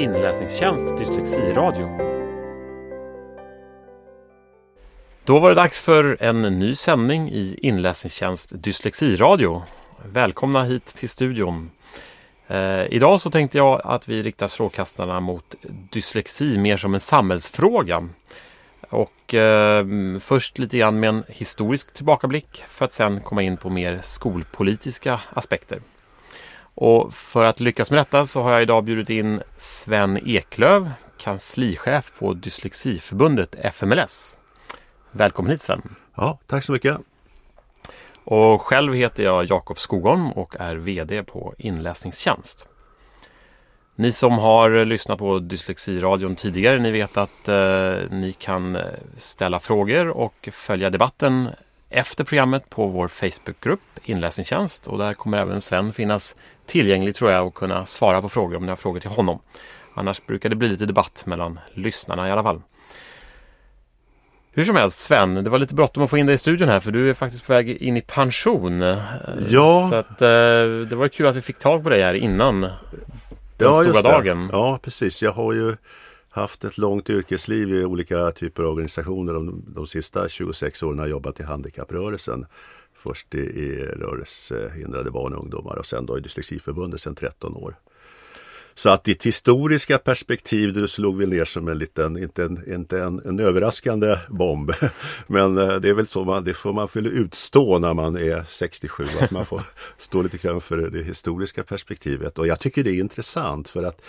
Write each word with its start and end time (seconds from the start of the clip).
inläsningstjänst 0.00 0.98
Dyslexiradio. 0.98 1.98
Då 5.24 5.38
var 5.38 5.48
det 5.48 5.54
dags 5.54 5.82
för 5.82 6.16
en 6.20 6.42
ny 6.42 6.74
sändning 6.74 7.30
i 7.30 7.58
inläsningstjänst 7.62 8.62
Dyslexiradio. 8.62 9.62
Välkomna 10.04 10.64
hit 10.64 10.86
till 10.86 11.08
studion. 11.08 11.70
Eh, 12.46 12.86
idag 12.90 13.20
så 13.20 13.30
tänkte 13.30 13.58
jag 13.58 13.80
att 13.84 14.08
vi 14.08 14.22
riktar 14.22 14.48
strålkastarna 14.48 15.20
mot 15.20 15.54
dyslexi 15.92 16.58
mer 16.58 16.76
som 16.76 16.94
en 16.94 17.00
samhällsfråga. 17.00 18.08
Och 18.90 19.34
eh, 19.34 19.86
först 20.20 20.58
lite 20.58 20.78
grann 20.78 21.00
med 21.00 21.08
en 21.08 21.24
historisk 21.28 21.94
tillbakablick 21.94 22.64
för 22.68 22.84
att 22.84 22.92
sen 22.92 23.20
komma 23.20 23.42
in 23.42 23.56
på 23.56 23.70
mer 23.70 24.00
skolpolitiska 24.02 25.20
aspekter. 25.32 25.78
Och 26.74 27.14
för 27.14 27.44
att 27.44 27.60
lyckas 27.60 27.90
med 27.90 27.98
detta 27.98 28.26
så 28.26 28.42
har 28.42 28.52
jag 28.52 28.62
idag 28.62 28.84
bjudit 28.84 29.10
in 29.10 29.42
Sven 29.56 30.28
Eklöv, 30.28 30.92
kanslichef 31.18 32.18
på 32.18 32.32
Dyslexiförbundet 32.34 33.54
FMLS. 33.54 34.36
Välkommen 35.12 35.50
hit 35.50 35.62
Sven! 35.62 35.94
Ja, 36.16 36.38
tack 36.46 36.64
så 36.64 36.72
mycket! 36.72 36.98
Och 38.24 38.62
själv 38.62 38.94
heter 38.94 39.22
jag 39.22 39.50
Jakob 39.50 39.78
Skogholm 39.78 40.32
och 40.32 40.56
är 40.58 40.76
VD 40.76 41.22
på 41.22 41.54
Inläsningstjänst. 41.58 42.68
Ni 43.96 44.12
som 44.12 44.38
har 44.38 44.84
lyssnat 44.84 45.18
på 45.18 45.38
Dyslexiradion 45.38 46.36
tidigare, 46.36 46.78
ni 46.78 46.90
vet 46.90 47.16
att 47.16 47.48
eh, 47.48 47.94
ni 48.10 48.34
kan 48.38 48.76
eh, 48.76 48.82
ställa 49.16 49.60
frågor 49.60 50.08
och 50.08 50.48
följa 50.52 50.90
debatten 50.90 51.48
efter 51.90 52.24
programmet 52.24 52.70
på 52.70 52.86
vår 52.86 53.08
Facebookgrupp 53.08 53.80
Inläsningstjänst 54.04 54.86
och 54.86 54.98
där 54.98 55.14
kommer 55.14 55.38
även 55.38 55.60
Sven 55.60 55.92
finnas 55.92 56.36
tillgänglig 56.66 57.14
tror 57.14 57.30
jag 57.30 57.46
och 57.46 57.54
kunna 57.54 57.86
svara 57.86 58.22
på 58.22 58.28
frågor 58.28 58.56
om 58.56 58.62
ni 58.62 58.68
har 58.68 58.76
frågor 58.76 59.00
till 59.00 59.10
honom. 59.10 59.40
Annars 59.94 60.26
brukar 60.26 60.48
det 60.48 60.56
bli 60.56 60.68
lite 60.68 60.86
debatt 60.86 61.22
mellan 61.26 61.58
lyssnarna 61.74 62.28
i 62.28 62.30
alla 62.30 62.42
fall. 62.42 62.62
Hur 64.52 64.64
som 64.64 64.76
helst 64.76 64.98
Sven, 64.98 65.34
det 65.34 65.50
var 65.50 65.58
lite 65.58 65.74
bråttom 65.74 66.02
att 66.02 66.10
få 66.10 66.18
in 66.18 66.26
dig 66.26 66.34
i 66.34 66.38
studion 66.38 66.68
här 66.68 66.80
för 66.80 66.92
du 66.92 67.10
är 67.10 67.14
faktiskt 67.14 67.46
på 67.46 67.52
väg 67.52 67.68
in 67.68 67.96
i 67.96 68.00
pension. 68.00 68.80
Ja. 69.48 69.86
Så 69.90 69.94
att, 69.94 70.22
eh, 70.22 70.28
det 70.88 70.96
var 70.96 71.08
kul 71.08 71.26
att 71.26 71.36
vi 71.36 71.40
fick 71.40 71.58
tag 71.58 71.82
på 71.82 71.88
dig 71.88 72.02
här 72.02 72.14
innan 72.14 72.60
den 72.60 72.72
ja, 73.58 73.82
stora 73.82 74.02
dagen. 74.02 74.48
Ja, 74.52 74.78
precis. 74.82 75.22
Jag 75.22 75.32
har 75.32 75.52
ju 75.52 75.76
haft 76.30 76.64
ett 76.64 76.78
långt 76.78 77.10
yrkesliv 77.10 77.70
i 77.70 77.84
olika 77.84 78.30
typer 78.30 78.62
av 78.62 78.72
organisationer. 78.72 79.34
De, 79.34 79.64
de 79.66 79.86
sista 79.86 80.28
26 80.28 80.82
åren 80.82 80.98
har 80.98 81.06
jag 81.06 81.10
jobbat 81.10 81.40
i 81.40 81.42
handikapprörelsen. 81.42 82.46
Först 82.94 83.34
i, 83.34 83.38
i 83.38 83.84
rörelsehindrade 83.84 85.10
barn 85.10 85.34
och 85.34 85.42
ungdomar 85.42 85.76
och 85.76 85.86
sen 85.86 86.06
då 86.06 86.18
i 86.18 86.20
Dyslexiförbundet 86.20 87.00
sedan 87.00 87.14
13 87.14 87.56
år. 87.56 87.74
Så 88.74 88.90
att 88.90 89.04
ditt 89.04 89.26
historiska 89.26 89.98
perspektiv, 89.98 90.72
du 90.72 90.88
slog 90.88 91.18
väl 91.18 91.28
ner 91.28 91.44
som 91.44 91.68
en 91.68 91.78
liten, 91.78 92.22
inte 92.22 92.44
en, 92.44 92.72
inte 92.72 93.00
en, 93.00 93.20
en 93.24 93.40
överraskande 93.40 94.16
bomb. 94.28 94.72
Men 95.26 95.58
eh, 95.58 95.76
det 95.76 95.88
är 95.88 95.94
väl 95.94 96.06
så 96.06 96.24
man, 96.24 96.44
det 96.44 96.54
får 96.54 96.72
man 96.72 96.88
väl 96.94 97.06
utstå 97.06 97.78
när 97.78 97.94
man 97.94 98.16
är 98.16 98.44
67, 98.44 99.06
att 99.20 99.30
man 99.30 99.46
får 99.46 99.62
stå 99.98 100.22
lite 100.22 100.36
grann 100.36 100.60
för 100.60 100.76
det 100.76 101.02
historiska 101.02 101.62
perspektivet. 101.62 102.38
Och 102.38 102.46
jag 102.46 102.60
tycker 102.60 102.84
det 102.84 102.90
är 102.90 103.00
intressant 103.00 103.68
för 103.68 103.82
att 103.82 104.02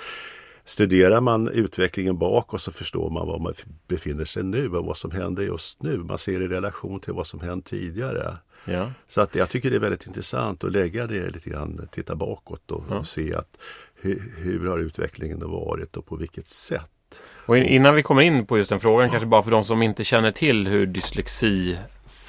Studerar 0.72 1.22
man 1.22 1.48
utvecklingen 1.48 2.18
bakåt 2.18 2.62
så 2.62 2.72
förstår 2.72 3.10
man 3.10 3.28
var 3.28 3.40
man 3.40 3.54
befinner 3.88 4.26
sig 4.26 4.44
nu 4.44 4.70
och 4.70 4.86
vad 4.86 4.98
som 4.98 5.12
händer 5.12 5.44
just 5.44 5.84
nu. 5.84 5.98
Man 5.98 6.18
ser 6.18 6.42
i 6.42 6.48
relation 6.48 7.00
till 7.00 7.14
vad 7.14 7.28
som 7.28 7.40
hänt 7.40 7.66
tidigare. 7.66 8.38
Ja. 8.66 8.92
Så 9.08 9.22
att 9.22 9.36
jag 9.36 9.50
tycker 9.50 9.70
det 9.70 9.76
är 9.76 9.80
väldigt 9.80 10.08
intressant 10.08 10.64
att 10.64 10.72
lägga 10.72 11.08
det 11.08 11.30
lite 11.30 11.50
grann, 11.50 11.88
titta 11.92 12.16
bakåt 12.16 12.72
och, 12.72 12.84
ja. 12.90 12.98
och 12.98 13.06
se 13.06 13.36
att 13.36 13.58
hur, 13.96 14.34
hur 14.38 14.68
har 14.68 14.80
utvecklingen 14.80 15.40
varit 15.40 15.98
och 15.98 16.06
på 16.06 16.16
vilket 16.16 16.48
sätt. 16.48 17.20
Och 17.46 17.58
innan 17.58 17.96
vi 17.96 18.04
kommer 18.04 18.22
in 18.22 18.46
på 18.46 18.58
just 18.58 18.70
den 18.70 18.80
frågan, 18.80 19.06
ja. 19.06 19.12
kanske 19.12 19.28
bara 19.28 19.44
för 19.44 19.52
de 19.52 19.64
som 19.64 19.82
inte 19.82 20.04
känner 20.04 20.32
till 20.32 20.68
hur 20.68 20.86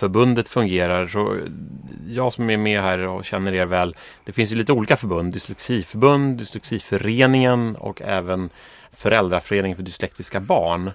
Dyslexiförbundet 0.03 0.49
fungerar. 0.49 1.07
Så 1.07 1.39
jag 2.09 2.33
som 2.33 2.51
är 2.51 2.57
med 2.57 2.81
här 2.81 2.99
och 2.99 3.25
känner 3.25 3.53
er 3.53 3.67
väl. 3.67 3.97
Det 4.25 4.33
finns 4.33 4.53
ju 4.53 4.57
lite 4.57 4.73
olika 4.73 4.97
förbund. 4.97 5.33
Dyslexiförbund, 5.33 6.39
Dyslexiföreningen 6.39 7.77
och 7.77 8.03
även 8.03 8.51
Föräldraföreningen 8.93 9.77
för 9.77 9.83
dyslektiska 9.83 10.41
barn. 10.41 10.91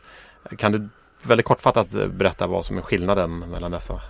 Kan 0.57 0.71
du 0.71 0.89
väldigt 1.27 1.45
kortfattat 1.45 1.91
berätta 2.09 2.47
vad 2.47 2.65
som 2.65 2.77
är 2.77 2.81
skillnaden 2.81 3.39
mellan 3.39 3.71
dessa 3.71 4.01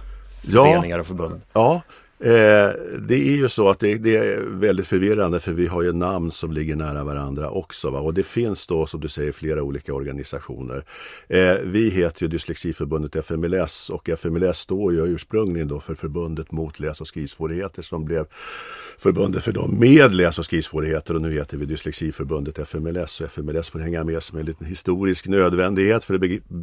föreningar 0.52 1.00
och 1.00 1.08
förbund? 1.08 1.42
Ja, 1.54 1.82
Eh, 2.20 2.70
det 3.00 3.16
är 3.16 3.36
ju 3.36 3.50
så 3.50 3.70
att 3.70 3.80
det, 3.80 3.98
det, 3.98 4.16
är 4.16 4.40
väldigt 4.48 4.88
förvirrande 4.88 5.40
för 5.40 5.52
vi 5.52 5.68
har 5.68 5.82
ju 5.82 5.94
namn 5.94 6.32
som 6.32 6.52
ligger 6.52 6.76
nära 6.76 7.04
varandra 7.04 7.50
också. 7.50 7.90
Va? 7.90 8.00
Och 8.00 8.14
det 8.14 8.24
finns 8.24 8.68
då 8.68 8.86
som 8.86 9.00
du 9.00 9.08
säger 9.08 9.32
flera 9.32 9.64
olika 9.64 9.94
organisationer. 9.94 10.84
Eh, 11.28 11.56
vi 11.64 11.90
heter 11.90 12.22
ju 12.24 12.28
Dyslexiförbundet 12.28 13.16
FMLS 13.16 13.90
och 13.90 14.10
FMLS 14.10 14.58
står 14.58 14.94
ju 14.94 15.06
ursprungligen 15.06 15.68
då 15.68 15.80
för 15.80 15.96
Förbundet 15.96 16.52
mot 16.52 16.80
läs 16.80 17.02
och 17.02 17.08
skrivsvårigheter 17.08 17.82
som 17.82 18.06
blev 18.06 18.26
förbundet 18.98 19.44
för 19.44 19.52
dem 19.52 19.80
med 19.80 20.16
läs 20.16 20.40
och 20.40 20.46
skrivsvårigheter 20.46 21.16
och 21.16 21.22
nu 21.22 21.34
heter 21.34 21.58
vi 21.58 21.66
Dyslexiförbundet 21.66 22.60
FMLS 22.60 23.22
och 23.22 23.26
FMLS 23.26 23.70
får 23.70 23.80
hänga 23.80 24.04
med 24.04 24.24
som 24.24 24.38
en 24.38 24.46
liten 24.46 24.68
historisk 24.68 25.28
nödvändighet 25.28 26.04
för 26.04 26.14
att 26.14 26.22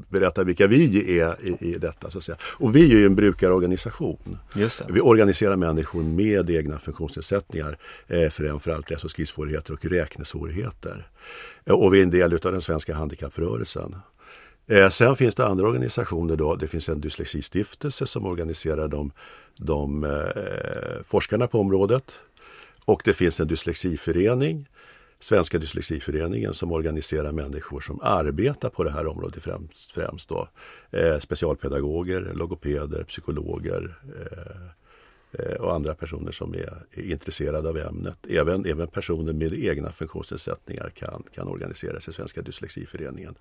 berätta 0.09 0.45
vilka 0.45 0.67
vi 0.67 1.19
är 1.21 1.47
i, 1.47 1.57
i 1.61 1.79
detta. 1.79 2.11
Så 2.11 2.19
att 2.19 2.25
säga. 2.25 2.39
Och 2.43 2.77
vi 2.77 2.93
är 2.93 2.99
ju 2.99 3.07
en 3.07 3.15
brukarorganisation. 3.15 4.39
Just 4.55 4.79
det. 4.79 4.93
Vi 4.93 5.01
organiserar 5.01 5.44
människor 5.51 6.03
med 6.03 6.51
egna 6.51 6.79
funktionsnedsättningar, 6.79 7.79
eh, 8.07 8.31
framförallt 8.31 8.91
läs 8.91 9.05
och 9.05 9.11
skrivsvårigheter 9.11 9.73
och 9.73 9.85
räknesvårigheter. 9.85 11.07
Eh, 11.65 11.75
och 11.75 11.95
vi 11.95 11.99
är 11.99 12.03
en 12.03 12.11
del 12.11 12.33
av 12.33 12.53
den 12.53 12.63
svenska 12.63 12.95
handikapprörelsen. 12.95 13.97
Eh, 14.67 14.89
sen 14.89 15.17
finns 15.17 15.35
det 15.35 15.47
andra 15.47 15.69
organisationer. 15.69 16.37
Då. 16.37 16.57
Det 16.57 16.67
finns 16.67 16.89
en 16.89 17.01
dyslexistiftelse 17.01 18.07
som 18.07 18.27
organiserar 18.27 18.89
de, 18.89 19.13
de 19.59 20.05
eh, 20.05 21.03
forskarna 21.03 21.47
på 21.47 21.61
området. 21.61 22.13
Och 22.85 23.03
det 23.05 23.13
finns 23.13 23.41
en 23.41 23.49
dyslexiförening, 23.49 24.69
Svenska 25.21 25.59
dyslexiföreningen 25.59 26.55
som 26.55 26.73
organiserar 26.73 27.33
människor 27.33 27.81
som 27.81 28.01
arbetar 28.03 28.71
på 28.71 28.85
det 28.85 28.91
här 28.91 29.07
området 29.07 29.43
främst. 29.43 29.91
främst 29.91 30.29
då. 30.29 30.49
Eh, 30.91 31.19
specialpedagoger, 31.19 32.31
logopeder, 32.35 33.05
psykologer, 33.05 33.95
Eh, 34.31 34.84
Eh, 35.39 35.57
och 35.57 35.75
andra 35.75 35.95
personer 35.95 36.33
som 36.33 36.55
är, 36.55 36.73
är 36.93 37.11
intresserade 37.11 37.69
av 37.69 37.79
ämnet. 37.79 38.19
Även, 38.29 38.67
även 38.67 38.89
personer 38.89 39.33
med 39.33 39.53
egna 39.53 39.91
funktionsnedsättningar 39.91 40.91
kan, 40.95 41.23
kan 41.35 41.49
organisera 41.49 42.01
sig 42.01 42.11
i 42.11 42.15
Svenska 42.15 42.43
dyslexiföreningen. 42.43 43.35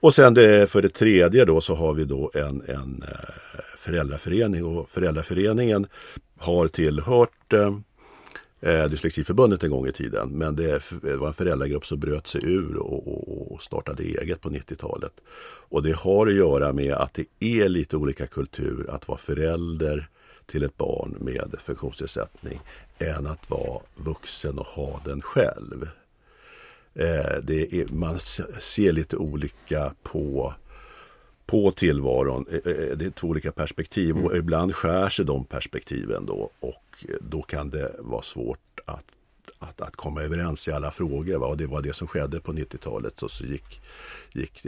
Och 0.00 0.14
sen 0.14 0.34
det, 0.34 0.70
för 0.70 0.82
det 0.82 0.88
tredje 0.88 1.44
då 1.44 1.60
så 1.60 1.74
har 1.74 1.94
vi 1.94 2.04
då 2.04 2.30
en, 2.34 2.62
en 2.66 3.04
eh, 3.08 3.60
föräldraförening 3.76 4.64
och 4.64 4.88
föräldraföreningen 4.88 5.86
har 6.38 6.68
tillhört 6.68 7.52
eh, 7.52 7.78
eh, 8.60 8.84
Dyslexiförbundet 8.84 9.62
en 9.62 9.70
gång 9.70 9.86
i 9.86 9.92
tiden. 9.92 10.28
Men 10.28 10.56
det, 10.56 10.92
var 11.02 11.26
en 11.26 11.34
föräldragrupp 11.34 11.86
som 11.86 12.00
bröt 12.00 12.26
sig 12.26 12.44
ur 12.44 12.76
och, 12.76 13.52
och 13.52 13.62
startade 13.62 14.02
eget 14.02 14.40
på 14.40 14.50
90-talet. 14.50 15.12
Och 15.70 15.82
det 15.82 15.96
har 15.96 16.26
att 16.26 16.34
göra 16.34 16.72
med 16.72 16.92
att 16.92 17.14
det 17.14 17.26
är 17.40 17.68
lite 17.68 17.96
olika 17.96 18.26
kultur 18.26 18.90
att 18.90 19.08
vara 19.08 19.18
förälder 19.18 20.08
till 20.48 20.62
ett 20.62 20.76
barn 20.76 21.16
med 21.20 21.54
funktionsnedsättning 21.58 22.60
än 22.98 23.26
att 23.26 23.50
vara 23.50 23.80
vuxen 23.94 24.58
och 24.58 24.66
ha 24.66 25.00
den 25.04 25.22
själv. 25.22 25.88
Eh, 26.94 27.36
är, 27.48 27.92
man 27.92 28.18
ser 28.60 28.92
lite 28.92 29.16
olika 29.16 29.94
på, 30.02 30.54
på 31.46 31.70
tillvaron. 31.70 32.46
Eh, 32.50 32.72
eh, 32.72 32.96
det 32.96 33.04
är 33.04 33.10
två 33.10 33.28
olika 33.28 33.52
perspektiv 33.52 34.16
och 34.16 34.30
mm. 34.30 34.38
ibland 34.38 34.74
skär 34.74 35.08
sig 35.08 35.24
de 35.24 35.44
perspektiven 35.44 36.26
då 36.26 36.50
och 36.60 37.04
då 37.20 37.42
kan 37.42 37.70
det 37.70 37.94
vara 37.98 38.22
svårt 38.22 38.80
att, 38.84 39.04
att, 39.58 39.80
att 39.80 39.96
komma 39.96 40.22
överens 40.22 40.68
i 40.68 40.72
alla 40.72 40.90
frågor. 40.90 41.38
Va? 41.38 41.46
Och 41.46 41.56
det 41.56 41.66
var 41.66 41.82
det 41.82 41.92
som 41.92 42.08
skedde 42.08 42.40
på 42.40 42.52
90-talet. 42.52 43.22
Och 43.22 43.30
så 43.30 43.44
gick, 43.44 43.80
gick 44.32 44.66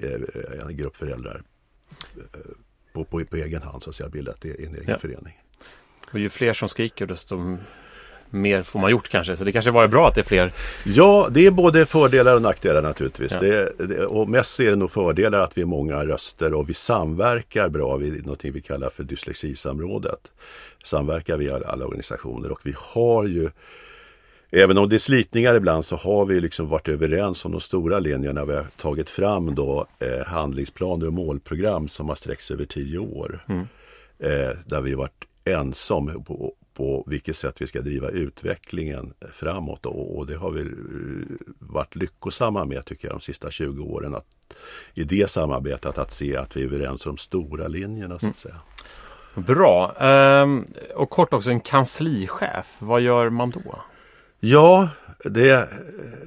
en 0.66 0.76
grupp 0.76 0.96
föräldrar 0.96 1.42
på, 2.92 3.04
på, 3.04 3.24
på 3.24 3.36
egen 3.36 3.62
hand 3.62 3.82
så 3.82 3.90
att 3.90 3.96
säga 3.96 4.08
bildat 4.08 4.44
en 4.44 4.50
egen 4.50 4.84
ja. 4.86 4.98
förening. 4.98 5.40
Och 6.10 6.18
ju 6.18 6.28
fler 6.28 6.52
som 6.52 6.68
skriker 6.68 7.06
desto 7.06 7.58
mer 8.30 8.62
får 8.62 8.80
man 8.80 8.90
gjort 8.90 9.08
kanske. 9.08 9.36
Så 9.36 9.44
det 9.44 9.52
kanske 9.52 9.70
var 9.70 9.86
bra 9.86 10.08
att 10.08 10.14
det 10.14 10.20
är 10.20 10.24
fler. 10.24 10.52
Ja, 10.84 11.28
det 11.30 11.46
är 11.46 11.50
både 11.50 11.86
fördelar 11.86 12.34
och 12.36 12.42
nackdelar 12.42 12.82
naturligtvis. 12.82 13.32
Ja. 13.32 13.40
Det, 13.40 13.72
det, 13.78 14.06
och 14.06 14.28
mest 14.28 14.60
är 14.60 14.70
det 14.70 14.76
nog 14.76 14.90
fördelar 14.90 15.40
att 15.40 15.58
vi 15.58 15.62
är 15.62 15.66
många 15.66 16.06
röster 16.06 16.54
och 16.54 16.70
vi 16.70 16.74
samverkar 16.74 17.68
bra 17.68 17.96
vid 17.96 18.26
något 18.26 18.44
vi 18.44 18.60
kallar 18.60 18.90
för 18.90 19.04
dyslexisamrådet. 19.04 20.20
Samverkar 20.84 21.36
vi 21.36 21.50
alla 21.50 21.84
organisationer 21.84 22.52
och 22.52 22.60
vi 22.64 22.74
har 22.76 23.26
ju 23.26 23.50
Även 24.52 24.78
om 24.78 24.88
det 24.88 24.96
är 24.96 24.98
slitningar 24.98 25.54
ibland 25.54 25.84
så 25.84 25.96
har 25.96 26.26
vi 26.26 26.40
liksom 26.40 26.68
varit 26.68 26.88
överens 26.88 27.44
om 27.44 27.52
de 27.52 27.60
stora 27.60 27.98
linjerna. 27.98 28.44
Vi 28.44 28.56
har 28.56 28.66
tagit 28.76 29.10
fram 29.10 29.54
då 29.54 29.86
eh, 29.98 30.26
handlingsplaner 30.26 31.06
och 31.06 31.12
målprogram 31.12 31.88
som 31.88 32.08
har 32.08 32.16
sträckts 32.16 32.50
över 32.50 32.64
tio 32.64 32.98
år. 32.98 33.44
Mm. 33.48 33.66
Eh, 34.18 34.56
där 34.66 34.80
vi 34.80 34.94
varit 34.94 35.24
ense 35.52 35.94
om 35.94 36.24
på, 36.24 36.54
på 36.74 37.04
vilket 37.06 37.36
sätt 37.36 37.62
vi 37.62 37.66
ska 37.66 37.80
driva 37.80 38.08
utvecklingen 38.08 39.12
framåt 39.32 39.86
och, 39.86 40.18
och 40.18 40.26
det 40.26 40.36
har 40.36 40.50
vi 40.50 40.70
varit 41.58 41.96
lyckosamma 41.96 42.64
med 42.64 42.84
tycker 42.84 43.08
jag 43.08 43.16
de 43.16 43.20
sista 43.20 43.50
20 43.50 43.84
åren. 43.84 44.14
Att, 44.14 44.26
I 44.94 45.04
det 45.04 45.30
samarbetet 45.30 45.98
att 45.98 46.12
se 46.12 46.36
att 46.36 46.56
vi 46.56 46.62
är 46.62 46.66
överens 46.66 47.06
om 47.06 47.14
de 47.14 47.16
stora 47.16 47.68
linjerna 47.68 48.18
så 48.18 48.28
att 48.28 48.38
säga. 48.38 48.60
Bra. 49.34 49.92
Ehm, 49.98 50.64
och 50.94 51.10
kort 51.10 51.32
också 51.32 51.50
en 51.50 51.60
kanslichef. 51.60 52.76
Vad 52.78 53.00
gör 53.00 53.30
man 53.30 53.50
då? 53.50 53.80
Ja, 54.40 54.88
det, 55.24 55.68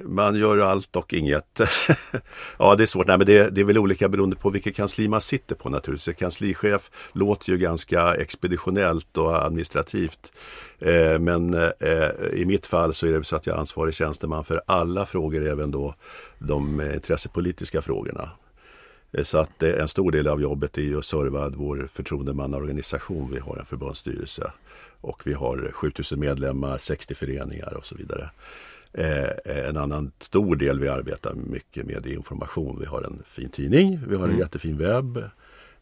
man 0.04 0.34
gör 0.34 0.58
allt 0.58 0.96
och 0.96 1.14
inget. 1.14 1.60
ja, 2.58 2.74
det 2.74 2.82
är 2.82 2.86
svårt. 2.86 3.06
Nej, 3.06 3.18
men 3.18 3.26
det, 3.26 3.50
det, 3.50 3.60
är 3.60 3.64
väl 3.64 3.78
olika 3.78 4.08
beroende 4.08 4.36
på 4.36 4.50
vilket 4.50 4.76
kansli 4.76 5.08
man 5.08 5.20
sitter 5.20 5.54
på 5.54 5.68
naturligtvis. 5.68 6.16
Kanslichef 6.16 6.90
låter 7.12 7.50
ju 7.50 7.58
ganska 7.58 8.14
expeditionellt 8.14 9.18
och 9.18 9.44
administrativt. 9.44 10.32
Eh, 10.78 11.18
men 11.18 11.54
eh, 11.54 12.08
i 12.32 12.44
mitt 12.46 12.66
fall 12.66 12.94
så 12.94 13.06
är 13.06 13.12
det 13.12 13.24
så 13.24 13.36
att 13.36 13.46
jag 13.46 13.56
är 13.56 13.60
ansvarig 13.60 13.94
tjänsteman 13.94 14.44
för 14.44 14.62
alla 14.66 15.06
frågor, 15.06 15.46
även 15.46 15.70
då 15.70 15.94
de 16.38 16.80
intressepolitiska 16.80 17.82
frågorna. 17.82 18.30
Eh, 19.14 19.24
så 19.24 19.38
att 19.38 19.62
eh, 19.62 19.80
en 19.80 19.88
stor 19.88 20.12
del 20.12 20.28
av 20.28 20.40
jobbet 20.40 20.78
är 20.78 20.82
ju 20.82 20.98
att 20.98 21.04
serva 21.04 21.48
vår 21.48 21.86
förtroendemannaorganisation. 21.86 23.30
Vi 23.32 23.38
har 23.38 23.56
en 23.56 23.64
förbundsstyrelse 23.64 24.52
och 25.00 25.22
vi 25.24 25.32
har 25.32 25.70
7000 25.72 26.20
medlemmar, 26.20 26.78
60 26.78 27.14
föreningar 27.14 27.74
och 27.74 27.86
så 27.86 27.94
vidare. 27.94 28.30
Eh, 28.98 29.66
en 29.68 29.76
annan 29.76 30.12
stor 30.18 30.56
del 30.56 30.80
vi 30.80 30.88
arbetar 30.88 31.34
mycket 31.34 31.86
med 31.86 32.06
är 32.06 32.12
information. 32.12 32.80
Vi 32.80 32.86
har 32.86 33.02
en 33.02 33.22
fin 33.26 33.48
tidning, 33.48 34.00
vi 34.08 34.16
har 34.16 34.24
en 34.24 34.30
mm. 34.30 34.40
jättefin 34.40 34.76
webb. 34.76 35.16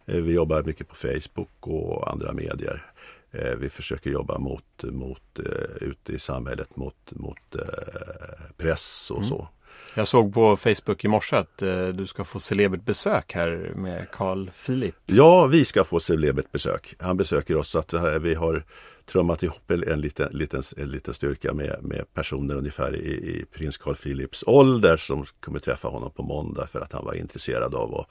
Eh, 0.07 0.17
vi 0.17 0.33
jobbar 0.33 0.63
mycket 0.63 0.89
på 0.89 0.95
Facebook 0.95 1.51
och 1.61 2.13
andra 2.13 2.33
medier. 2.33 2.93
Eh, 3.31 3.57
vi 3.59 3.69
försöker 3.69 4.11
jobba 4.11 4.39
mot, 4.39 4.83
mot 4.83 5.39
eh, 5.39 5.89
ute 5.89 6.13
i 6.13 6.19
samhället 6.19 6.77
mot, 6.77 6.97
mot 7.11 7.55
eh, 7.55 8.55
press 8.57 9.11
och 9.11 9.17
mm. 9.17 9.29
så. 9.29 9.49
Jag 9.95 10.09
såg 10.09 10.35
på 10.35 10.57
Facebook 10.57 11.05
i 11.05 11.09
morse 11.09 11.37
att 11.37 11.63
eh, 11.63 11.89
du 11.89 12.07
ska 12.07 12.25
få 12.25 12.41
celebert 12.41 12.85
besök 12.85 13.33
här 13.35 13.73
med 13.77 14.11
Carl 14.11 14.51
Philip. 14.67 14.95
Ja, 15.07 15.47
vi 15.47 15.65
ska 15.65 15.85
få 15.85 16.01
celebert 16.01 16.53
besök. 16.53 16.95
Han 16.99 17.17
besöker 17.17 17.57
oss. 17.57 17.71
så 17.71 17.79
att 17.79 17.95
vi 18.21 18.35
har 18.35 18.65
trummat 19.13 19.43
ihop 19.43 19.71
en 19.71 20.01
liten, 20.01 20.29
liten, 20.33 20.63
en 20.77 20.91
liten 20.91 21.15
styrka 21.15 21.55
med, 21.55 21.77
med 21.83 22.15
personer 22.15 22.57
ungefär 22.57 22.97
i, 22.97 23.11
i 23.11 23.45
prins 23.53 23.77
Carl 23.77 23.95
Philips 23.95 24.45
ålder 24.47 24.97
som 24.97 25.25
kommer 25.41 25.59
träffa 25.59 25.89
honom 25.89 26.11
på 26.11 26.23
måndag 26.23 26.67
för 26.67 26.81
att 26.81 26.93
han 26.93 27.05
var 27.05 27.15
intresserad 27.15 27.75
av 27.75 27.95
att 27.95 28.07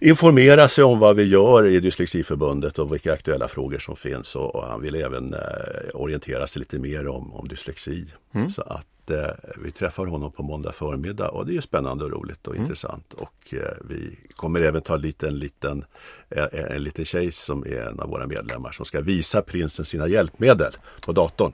informera 0.00 0.68
sig 0.68 0.84
om 0.84 0.98
vad 0.98 1.16
vi 1.16 1.22
gör 1.22 1.66
i 1.66 1.80
Dyslexiförbundet 1.80 2.78
och 2.78 2.92
vilka 2.92 3.12
aktuella 3.12 3.48
frågor 3.48 3.78
som 3.78 3.96
finns 3.96 4.36
och, 4.36 4.54
och 4.54 4.64
han 4.64 4.82
vill 4.82 4.94
även 4.94 5.34
eh, 5.34 5.40
orientera 5.94 6.46
sig 6.46 6.60
lite 6.60 6.78
mer 6.78 7.08
om, 7.08 7.32
om 7.34 7.48
dyslexi. 7.48 8.06
Mm. 8.34 8.50
Så 8.50 8.62
att 8.62 8.86
eh, 9.10 9.26
vi 9.56 9.70
träffar 9.70 10.06
honom 10.06 10.32
på 10.32 10.42
måndag 10.42 10.72
förmiddag 10.72 11.28
och 11.28 11.46
det 11.46 11.56
är 11.56 11.60
spännande 11.60 12.04
och 12.04 12.10
roligt 12.10 12.46
och 12.46 12.54
mm. 12.54 12.64
intressant. 12.64 13.14
Och 13.14 13.54
eh, 13.54 13.58
vi 13.88 14.18
kommer 14.36 14.60
även 14.60 14.82
ta 14.82 14.98
dit 14.98 15.22
en 15.22 15.38
liten, 15.38 15.84
en, 16.28 16.48
eh, 16.52 16.76
en 16.76 16.82
liten 16.82 17.04
tjej 17.04 17.32
som 17.32 17.62
är 17.62 17.88
en 17.88 18.00
av 18.00 18.08
våra 18.08 18.26
medlemmar 18.26 18.70
som 18.70 18.84
ska 18.84 19.00
visa 19.00 19.42
prinsen 19.42 19.84
sina 19.84 20.08
hjälpmedel 20.08 20.72
på 21.06 21.12
datorn. 21.12 21.52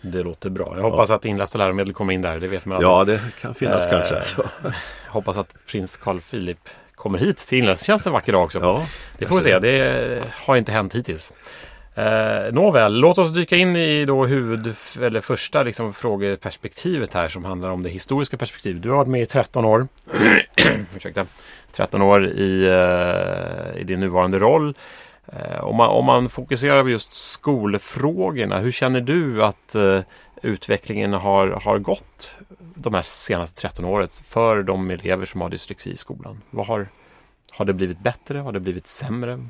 Det 0.00 0.22
låter 0.22 0.50
bra. 0.50 0.72
Jag 0.76 0.82
hoppas 0.82 1.08
ja. 1.08 1.16
att 1.16 1.24
inlästa 1.24 1.58
läromedel 1.58 1.94
kommer 1.94 2.12
in 2.12 2.22
där. 2.22 2.40
Det 2.40 2.48
vet 2.48 2.64
man 2.64 2.84
aldrig. 2.84 2.90
Ja, 2.90 3.04
det 3.04 3.40
kan 3.40 3.54
finnas 3.54 3.86
eh, 3.86 3.90
kanske. 3.90 4.22
hoppas 5.08 5.36
att 5.36 5.54
prins 5.66 5.96
Carl 5.96 6.20
Philip 6.20 6.68
kommer 6.94 7.18
hit 7.18 7.38
till 7.38 7.58
inlandstjänsten 7.58 8.10
en 8.10 8.14
vacker 8.14 8.32
dag 8.32 8.44
också. 8.44 8.58
Ja, 8.58 8.86
det 9.18 9.26
får 9.26 9.36
vi 9.36 9.42
se. 9.42 9.58
Det 9.58 10.24
har 10.32 10.56
inte 10.56 10.72
hänt 10.72 10.94
hittills. 10.94 11.32
Eh, 11.94 12.52
nåväl, 12.52 12.94
låt 12.94 13.18
oss 13.18 13.32
dyka 13.32 13.56
in 13.56 13.76
i 13.76 14.04
då 14.04 14.26
huvud, 14.26 14.74
eller 15.00 15.20
första 15.20 15.62
liksom, 15.62 15.94
frågeperspektivet 15.94 17.14
här 17.14 17.28
som 17.28 17.44
handlar 17.44 17.70
om 17.70 17.82
det 17.82 17.88
historiska 17.88 18.36
perspektivet. 18.36 18.82
Du 18.82 18.90
har 18.90 18.96
varit 18.96 19.08
med 19.08 19.22
i 19.22 19.26
13 19.26 19.64
år. 19.64 19.88
Ursäkta. 20.96 21.26
13 21.72 22.02
år 22.02 22.26
i, 22.26 22.64
eh, 22.64 23.80
i 23.80 23.84
din 23.84 24.00
nuvarande 24.00 24.38
roll. 24.38 24.74
Eh, 25.26 25.64
om, 25.64 25.76
man, 25.76 25.88
om 25.88 26.04
man 26.04 26.28
fokuserar 26.28 26.82
på 26.82 26.88
just 26.88 27.12
skolfrågorna, 27.12 28.58
hur 28.58 28.72
känner 28.72 29.00
du 29.00 29.44
att 29.44 29.74
eh, 29.74 30.00
utvecklingen 30.42 31.12
har, 31.12 31.48
har 31.48 31.78
gått 31.78 32.36
de 32.74 32.94
här 32.94 33.02
senaste 33.02 33.60
13 33.60 33.84
åren 33.84 34.08
för 34.24 34.62
de 34.62 34.90
elever 34.90 35.26
som 35.26 35.40
har 35.40 35.48
dyslexi 35.48 35.90
i 35.90 35.96
skolan? 35.96 36.42
Vad 36.50 36.66
har, 36.66 36.88
har 37.50 37.64
det 37.64 37.72
blivit 37.72 37.98
bättre? 37.98 38.38
Har 38.38 38.52
det 38.52 38.60
blivit 38.60 38.86
sämre? 38.86 39.46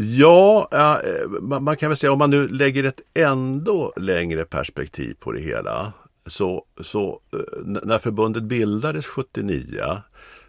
Ja, 0.00 0.68
eh, 0.72 1.28
man 1.60 1.76
kan 1.76 1.90
väl 1.90 1.96
säga 1.96 2.12
om 2.12 2.18
man 2.18 2.30
nu 2.30 2.48
lägger 2.48 2.84
ett 2.84 3.00
ändå 3.14 3.92
längre 3.96 4.44
perspektiv 4.44 5.14
på 5.20 5.32
det 5.32 5.40
hela. 5.40 5.92
Så, 6.26 6.64
så 6.80 7.20
eh, 7.32 7.38
när 7.64 7.98
förbundet 7.98 8.42
bildades 8.42 9.06
79 9.06 9.62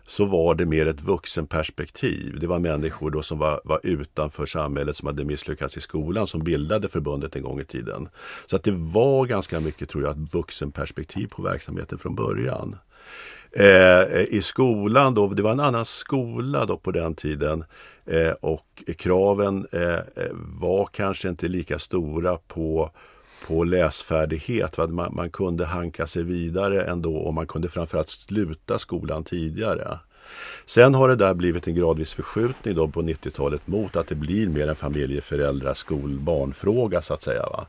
så 0.06 0.26
var 0.26 0.56
det 0.56 0.66
mer 0.66 0.86
ett 0.86 1.02
vuxenperspektiv. 1.02 2.40
Det 2.40 2.48
var 2.48 2.60
människor 2.60 3.12
då 3.12 3.22
som 3.22 3.38
var, 3.38 3.62
var 3.64 3.80
utanför 3.84 4.46
samhället 4.46 4.98
som 4.98 5.08
hade 5.08 5.26
misslyckats 5.26 5.78
i 5.78 5.82
skolan 5.82 6.28
som 6.28 6.44
bildade 6.44 6.88
förbundet 6.88 7.36
en 7.36 7.44
gång 7.44 7.60
i 7.60 7.66
tiden. 7.66 8.10
Så 8.48 8.56
att 8.56 8.64
det 8.64 8.72
var 8.72 9.26
ganska 9.26 9.60
mycket, 9.60 9.90
tror 9.90 10.04
jag, 10.04 10.12
ett 10.12 10.34
vuxenperspektiv 10.34 11.28
på 11.28 11.42
verksamheten 11.42 11.98
från 11.98 12.16
början. 12.16 12.76
Eh, 13.52 14.22
I 14.30 14.42
skolan 14.42 15.14
då, 15.14 15.28
det 15.28 15.42
var 15.42 15.52
en 15.52 15.60
annan 15.60 15.86
skola 15.86 16.66
då 16.66 16.78
på 16.78 16.92
den 16.92 17.16
tiden 17.16 17.64
eh, 18.06 18.32
och 18.32 18.84
kraven 18.98 19.68
eh, 19.72 19.94
eh 19.94 20.32
var 20.60 20.86
kanske 20.86 21.30
inte 21.30 21.48
lika 21.48 21.80
stora 21.80 22.38
på 22.48 22.92
på 23.48 23.64
läsfärdighet. 23.64 24.78
Man, 24.78 25.16
man 25.16 25.30
kunde 25.30 25.66
hanka 25.66 26.08
sig 26.08 26.24
vidare 26.24 26.84
ändå 26.84 27.16
och 27.16 27.34
man 27.34 27.48
kunde 27.48 27.70
framförallt 27.70 28.10
sluta 28.10 28.80
skolan 28.80 29.24
tidigare. 29.24 30.00
Sen 30.66 30.94
har 30.94 31.10
det 31.10 31.16
där 31.16 31.34
blivit 31.34 31.68
en 31.68 31.76
gradvis 31.76 32.14
förskjutning 32.14 32.76
då 32.76 32.88
på 32.88 33.02
90-talet 33.02 33.68
mot 33.68 33.96
att 33.96 34.08
det 34.08 34.16
blir 34.16 34.50
mer 34.50 34.68
en 34.68 34.76
familjeföräldrar 34.76 35.74
skolbarnfråga 35.74 37.02
så 37.02 37.14
att 37.14 37.24
säga. 37.24 37.42
Va? 37.42 37.68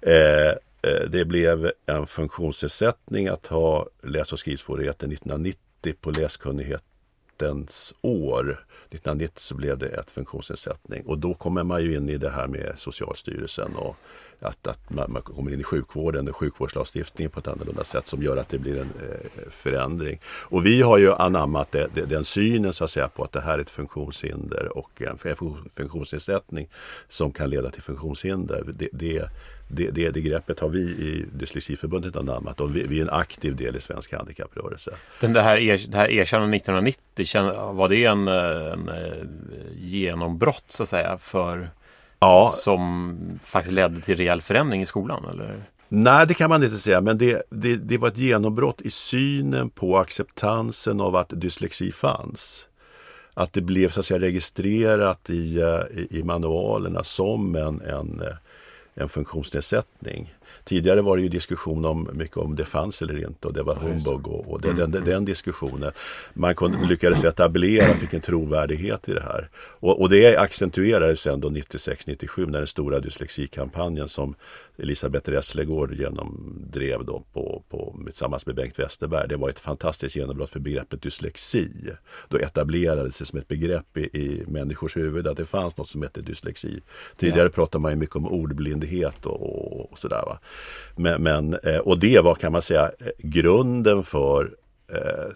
Eh 0.00 0.54
Eh, 0.86 1.10
det 1.10 1.24
blev 1.24 1.72
en 1.86 2.06
funktionsnedsättning 2.06 3.28
att 3.28 3.46
ha 3.46 3.86
läs 4.02 4.32
och 4.32 4.38
skrivsvårigheter 4.38 5.06
1990 5.06 5.94
på 6.00 6.10
läskunnighetens 6.10 7.94
år. 8.00 8.66
1990 8.90 9.32
så 9.36 9.54
blev 9.54 9.78
det 9.78 9.88
ett 9.88 10.10
funktionsnedsättning 10.10 11.06
och 11.06 11.18
då 11.18 11.34
kommer 11.34 11.64
man 11.64 11.84
ju 11.84 11.96
in 11.96 12.08
i 12.08 12.16
det 12.16 12.30
här 12.30 12.46
med 12.46 12.74
Socialstyrelsen 12.76 13.76
och 13.76 13.96
att, 14.40 14.66
att 14.66 14.90
man, 14.90 15.12
man, 15.12 15.22
kommer 15.22 15.52
in 15.52 15.60
i 15.60 15.64
sjukvården 15.64 16.28
och 16.28 16.36
sjukvårdslagstiftningen 16.36 17.30
på 17.30 17.40
ett 17.40 17.48
annorlunda 17.48 17.84
sätt 17.84 18.08
som 18.08 18.22
gör 18.22 18.36
att 18.36 18.48
det 18.48 18.58
blir 18.58 18.80
en 18.80 18.90
eh, 19.10 19.50
förändring. 19.50 20.20
Och 20.26 20.66
vi 20.66 20.82
har 20.82 20.98
ju 20.98 21.12
anammat 21.12 21.72
det, 21.72 21.88
det, 21.94 22.04
den 22.04 22.24
synen 22.24 22.72
så 22.72 22.84
att 22.84 22.90
säga 22.90 23.08
på 23.08 23.24
att 23.24 23.32
det 23.32 23.40
här 23.40 23.58
är 23.58 23.62
ett 23.62 23.70
funktionshinder 23.70 24.78
och 24.78 25.02
en 25.02 25.18
funktionsnedsättning 25.76 26.68
som 27.08 27.32
kan 27.32 27.50
leda 27.50 27.70
till 27.70 27.82
funktionshinder. 27.82 28.62
Det, 28.66 28.88
det, 28.92 29.28
det, 29.68 29.90
det, 29.90 30.10
det 30.10 30.20
greppet 30.20 30.60
har 30.60 30.68
vi 30.68 30.80
i 30.80 31.24
Dyslexiförbundet 31.32 32.16
anammat 32.16 32.60
och 32.60 32.76
vi, 32.76 32.82
vi, 32.82 32.98
är 32.98 33.02
en 33.02 33.10
aktiv 33.10 33.56
del 33.56 33.76
i 33.76 33.80
svensk 33.80 34.12
handikapprörelse. 34.12 34.90
Den 35.20 35.32
det, 35.32 35.42
här, 35.42 35.56
er, 35.56 35.80
det 35.88 35.96
här 35.96 36.10
erkännandet 36.10 36.62
1990, 36.62 37.72
var 37.72 37.88
det 37.88 38.04
en, 38.04 38.28
en 38.28 38.88
eh, 38.88 39.26
genombrott 39.76 40.64
så 40.66 40.82
att 40.82 40.88
säga 40.88 41.18
för 41.18 41.70
ja. 42.18 42.48
som 42.52 43.18
faktiskt 43.42 43.72
ledde 43.72 44.00
till 44.00 44.16
rejäl 44.16 44.40
förändring 44.42 44.82
i 44.82 44.86
skolan? 44.86 45.24
Eller? 45.30 45.56
Nej, 45.88 46.26
det 46.26 46.34
kan 46.34 46.50
man 46.50 46.62
inte 46.64 46.78
säga, 46.78 47.00
men 47.00 47.18
det, 47.18 47.42
det, 47.50 47.76
det 47.76 47.98
var 47.98 48.08
ett 48.08 48.18
genombrott 48.18 48.80
i 48.80 48.90
synen 48.90 49.70
på 49.70 49.98
acceptansen 49.98 51.00
av 51.00 51.16
att 51.16 51.28
dyslexi 51.40 51.92
fanns. 51.92 52.66
Att 53.34 53.52
det 53.52 53.60
blev 53.60 53.90
så 53.90 54.00
att 54.00 54.06
säga, 54.06 54.20
registrerat 54.20 55.30
i, 55.30 55.60
eh, 55.60 55.98
i, 55.98 56.08
i 56.10 56.22
manualerna 56.22 57.04
som 57.04 57.54
en, 57.54 57.80
en, 57.80 58.20
eh, 58.20 58.34
en 58.94 59.08
funktionsnedsättning. 59.08 60.34
Tidigare 60.66 61.02
var 61.02 61.16
det 61.16 61.22
ju 61.22 61.28
diskussion 61.28 61.84
om 61.84 62.08
mycket 62.12 62.36
om 62.36 62.56
det 62.56 62.64
fanns 62.64 63.02
eller 63.02 63.26
inte 63.26 63.48
och 63.48 63.54
det 63.54 63.62
var 63.62 63.74
humbug 63.74 64.26
och, 64.26 64.52
och 64.52 64.60
det, 64.60 64.68
mm. 64.68 64.90
den, 64.90 65.04
den, 65.04 65.24
diskussionen. 65.24 65.92
Man 66.34 66.54
kunde, 66.54 66.86
lyckades 66.86 67.24
etablera, 67.24 67.92
fick 67.92 68.14
en 68.14 68.20
trovärdighet 68.20 69.08
i 69.08 69.12
det 69.12 69.22
här. 69.22 69.48
Och, 69.56 70.00
och 70.00 70.10
det 70.10 70.36
accentuerades 70.36 71.20
sen 71.20 71.40
då 71.40 71.48
96-97 71.48 72.46
när 72.46 72.58
den 72.58 72.66
stora 72.66 73.00
dyslexikampanjen 73.00 74.08
som 74.08 74.34
Elisabeth 74.78 75.30
Resslegård 75.30 75.94
genomdrev 75.94 77.04
då 77.04 77.22
på, 77.32 77.62
på, 77.68 77.94
tillsammans 78.06 78.46
med 78.46 78.54
Bengt 78.54 78.78
Westerberg. 78.78 79.28
Det 79.28 79.36
var 79.36 79.50
ett 79.50 79.60
fantastiskt 79.60 80.16
genombrott 80.16 80.50
för 80.50 80.60
begreppet 80.60 81.02
dyslexi. 81.02 81.70
Då 82.28 82.38
etablerades 82.38 83.18
det 83.18 83.24
som 83.24 83.38
ett 83.38 83.48
begrepp 83.48 83.96
i, 83.96 84.00
i 84.00 84.44
människors 84.46 84.96
huvud 84.96 85.26
att 85.26 85.36
det 85.36 85.44
fanns 85.44 85.76
något 85.76 85.88
som 85.88 86.02
hette 86.02 86.20
dyslexi. 86.20 86.80
Tidigare 87.16 87.48
ja. 87.48 87.48
pratade 87.48 87.82
man 87.82 87.92
ju 87.92 87.96
mycket 87.96 88.16
om 88.16 88.26
ordblindhet 88.26 89.26
och, 89.26 89.40
och 89.96 90.00
sådär. 90.00 90.22
Va? 90.26 90.38
Men, 90.96 91.22
men, 91.22 91.54
eh, 91.54 91.78
och 91.78 91.98
det 91.98 92.20
var 92.20 92.34
kan 92.34 92.52
man 92.52 92.62
säga 92.62 92.90
grunden 93.18 94.02
för 94.02 94.50
eh, 94.92 95.32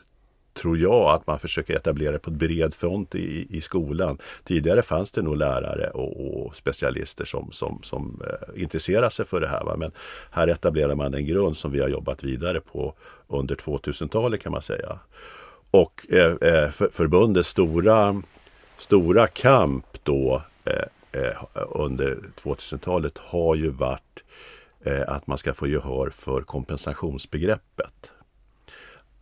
tror 0.55 0.79
jag 0.79 1.11
att 1.11 1.27
man 1.27 1.39
försöker 1.39 1.77
etablera 1.77 2.13
det 2.13 2.19
på 2.19 2.31
ett 2.31 2.37
bred 2.37 2.75
front 2.75 3.15
i, 3.15 3.47
i 3.51 3.61
skolan. 3.61 4.19
Tidigare 4.45 4.83
fanns 4.83 5.11
det 5.11 5.23
nog 5.23 5.37
lärare 5.37 5.91
och, 5.91 6.47
och 6.47 6.57
specialister 6.57 7.25
som, 7.25 7.53
som, 7.53 7.81
som 7.83 8.23
eh, 8.27 8.63
intresserade 8.63 9.11
sig 9.11 9.25
för 9.25 9.41
det 9.41 9.49
här. 9.49 9.65
Va? 9.65 9.77
Men 9.77 9.91
här 10.31 10.49
etablerar 10.49 10.95
man 10.95 11.15
en 11.15 11.27
grund 11.27 11.57
som 11.57 11.73
vi 11.73 11.81
har 11.81 11.89
jobbat 11.89 12.25
vidare 12.25 12.61
på 12.61 12.95
under 13.29 13.55
2000-talet 13.55 14.43
kan 14.43 14.53
man 14.53 14.63
säga. 14.63 14.99
Och 15.71 16.07
eh, 16.09 16.35
eh, 16.41 16.71
för, 16.71 16.89
förbundets 16.89 17.49
stora, 17.49 18.23
stora 18.77 19.27
kamp 19.27 19.87
då 20.03 20.43
eh, 20.65 21.23
eh 21.23 21.37
under 21.71 22.19
2000-talet 22.43 23.19
har 23.19 23.55
ju 23.55 23.69
varit 23.69 24.01
eh, 24.13 24.30
Eh, 24.85 25.03
att 25.07 25.27
man 25.27 25.39
ska 25.39 25.53
få 25.53 25.67
gehör 25.67 26.11
för 26.11 26.43
kompensationsbegreppet 26.43 28.13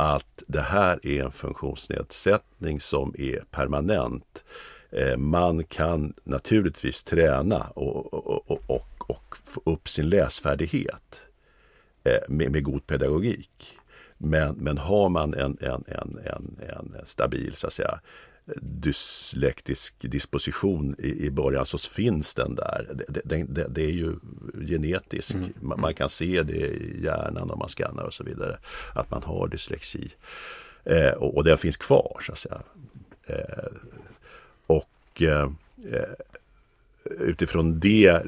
att 0.00 0.42
det 0.46 0.60
här 0.60 1.06
är 1.06 1.24
en 1.24 1.32
funktionsnedsättning 1.32 2.80
som 2.80 3.14
är 3.18 3.44
permanent. 3.50 4.44
Eh, 4.90 5.16
man 5.16 5.64
kan 5.64 6.14
naturligtvis 6.24 7.02
träna 7.02 7.66
och, 7.74 8.14
och, 8.14 8.70
och, 8.70 9.10
och 9.10 9.36
få 9.44 9.62
upp 9.64 9.88
sin 9.88 10.08
läsfärdighet 10.08 11.20
eh, 12.04 12.28
med, 12.28 12.52
med 12.52 12.64
god 12.64 12.86
pedagogik. 12.86 13.78
Men, 14.18 14.54
men 14.54 14.78
har 14.78 15.08
man 15.08 15.34
en, 15.34 15.58
en, 15.60 15.84
en, 15.86 16.18
en, 16.24 16.60
en 16.68 17.06
stabil 17.06 17.54
så 17.54 17.66
att 17.66 17.72
säga, 17.72 18.00
dyslektisk 18.56 19.94
disposition 20.00 20.96
i, 20.98 21.26
i 21.26 21.30
början 21.30 21.66
så 21.66 21.78
finns 21.78 22.34
den 22.34 22.54
där. 22.54 23.04
Det, 23.08 23.44
det, 23.48 23.66
det, 23.68 23.82
är 23.82 23.90
ju 23.90 24.14
genetiskt. 24.68 25.34
Mm. 25.34 25.52
Man, 25.60 25.80
man, 25.80 25.94
kan 25.94 26.08
se 26.08 26.42
det 26.42 26.56
i 26.56 27.00
hjärnan 27.04 27.50
om 27.50 27.58
man 27.58 27.68
skannar 27.68 28.02
och 28.02 28.14
så 28.14 28.24
vidare. 28.24 28.58
Att 28.94 29.10
man 29.10 29.22
har 29.22 29.48
dyslexi. 29.48 30.10
Eh, 30.84 31.12
och, 31.12 31.36
och 31.36 31.44
den 31.44 31.58
finns 31.58 31.76
kvar 31.76 32.20
så 32.26 32.32
att 32.32 32.38
säga. 32.38 32.62
Eh, 33.26 33.72
och 34.66 35.22
eh, 35.22 35.50
utifrån 37.04 37.80
det 37.80 38.22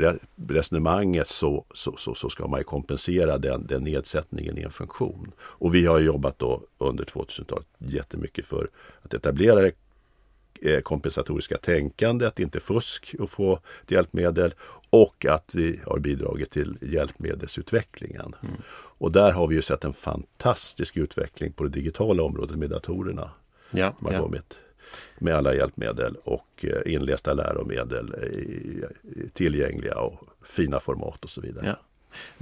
resonemanget 0.49 1.29
så, 1.29 1.65
så, 1.75 1.97
så, 1.97 2.15
så, 2.15 2.29
ska 2.31 2.47
man 2.47 2.65
kompensera 2.65 3.39
den, 3.39 3.67
den 3.67 3.85
nedsättningen 3.85 4.59
i 4.59 4.63
en 4.63 4.71
funktion. 4.71 5.33
Och 5.41 5.75
vi 5.75 5.87
har 5.87 5.99
jobbat 5.99 6.39
då 6.39 6.63
under 6.79 7.05
2000-talet 7.05 7.67
jättemycket 7.79 8.47
för 8.47 8.69
att 9.03 9.15
etablera 9.15 9.71
kompensatoriska 10.83 11.57
tänkandet, 11.57 12.39
inte 12.39 12.61
fusk 12.61 13.15
att 13.19 13.31
få 13.31 13.61
hjälpmedel 13.89 14.55
och 14.91 15.27
att 15.27 15.55
vi 15.55 15.81
har 15.87 15.99
bidragit 15.99 16.51
till 16.51 16.79
hjälpmedelsutvecklingen. 16.81 18.35
Mm. 18.43 18.55
Och 18.99 19.13
där 19.13 19.33
har 19.33 19.47
vi 19.47 19.55
ju 19.55 19.63
sett 19.63 19.85
en 19.85 19.93
fantastisk 19.93 20.97
utveckling 20.97 21.53
på 21.53 21.65
det 21.65 21.71
digitala 21.71 22.23
området 22.23 22.57
med 22.57 22.71
datorerna. 22.71 23.31
Ja, 23.71 23.95
har 24.01 24.13
ja. 24.13 24.21
kommit 24.21 24.59
med 25.19 25.35
alla 25.35 25.55
hjälpmedel 25.55 26.17
och 26.25 26.65
eh, 26.65 26.93
inlästa 26.95 27.33
läromedel 27.33 28.15
tillgängliga 29.33 29.99
och 29.99 30.29
fina 30.45 30.81
format 30.81 31.25
och 31.25 31.31
så 31.31 31.41
vidare. 31.41 31.67
Ja. 31.67 31.77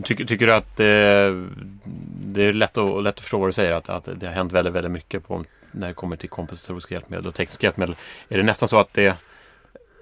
Tycker, 0.04 0.24
tycker 0.24 0.46
du 0.46 0.54
att 0.54 0.76
det, 0.76 1.46
det 2.24 2.42
är 2.42 2.52
lätt 2.52 2.78
att, 2.78 3.02
lätt 3.02 3.14
att 3.14 3.20
förstå 3.20 3.38
vad 3.38 3.48
du 3.48 3.52
säger, 3.52 3.72
att, 3.72 3.88
att 3.88 4.08
det 4.14 4.26
har 4.26 4.34
hänt 4.34 4.52
väldigt, 4.52 4.74
väldigt 4.74 4.92
mycket 4.92 5.26
på 5.26 5.44
när 5.72 5.88
det 5.88 5.94
kommer 5.94 6.16
till 6.16 6.28
kompensatoriska 6.28 6.94
hjälpmedel 6.94 7.26
och 7.26 7.34
tekniska 7.34 7.66
hjälpmedel. 7.66 7.96
Är 8.28 8.36
det 8.36 8.44
nästan 8.44 8.68
så 8.68 8.78
att 8.80 8.92
det 8.92 9.16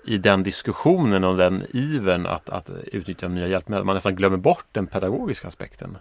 i 0.06 0.18
den 0.18 0.42
diskussionen 0.42 1.24
och 1.24 1.36
den 1.36 1.62
ivern 1.72 2.26
att, 2.26 2.48
att 2.48 2.70
utnyttja 2.86 3.28
nya 3.28 3.46
hjälpmedel, 3.46 3.84
man 3.84 3.94
nästan 3.94 4.16
glömmer 4.16 4.36
bort 4.36 4.66
den 4.72 4.86
pedagogiska 4.86 5.48
aspekten. 5.48 5.98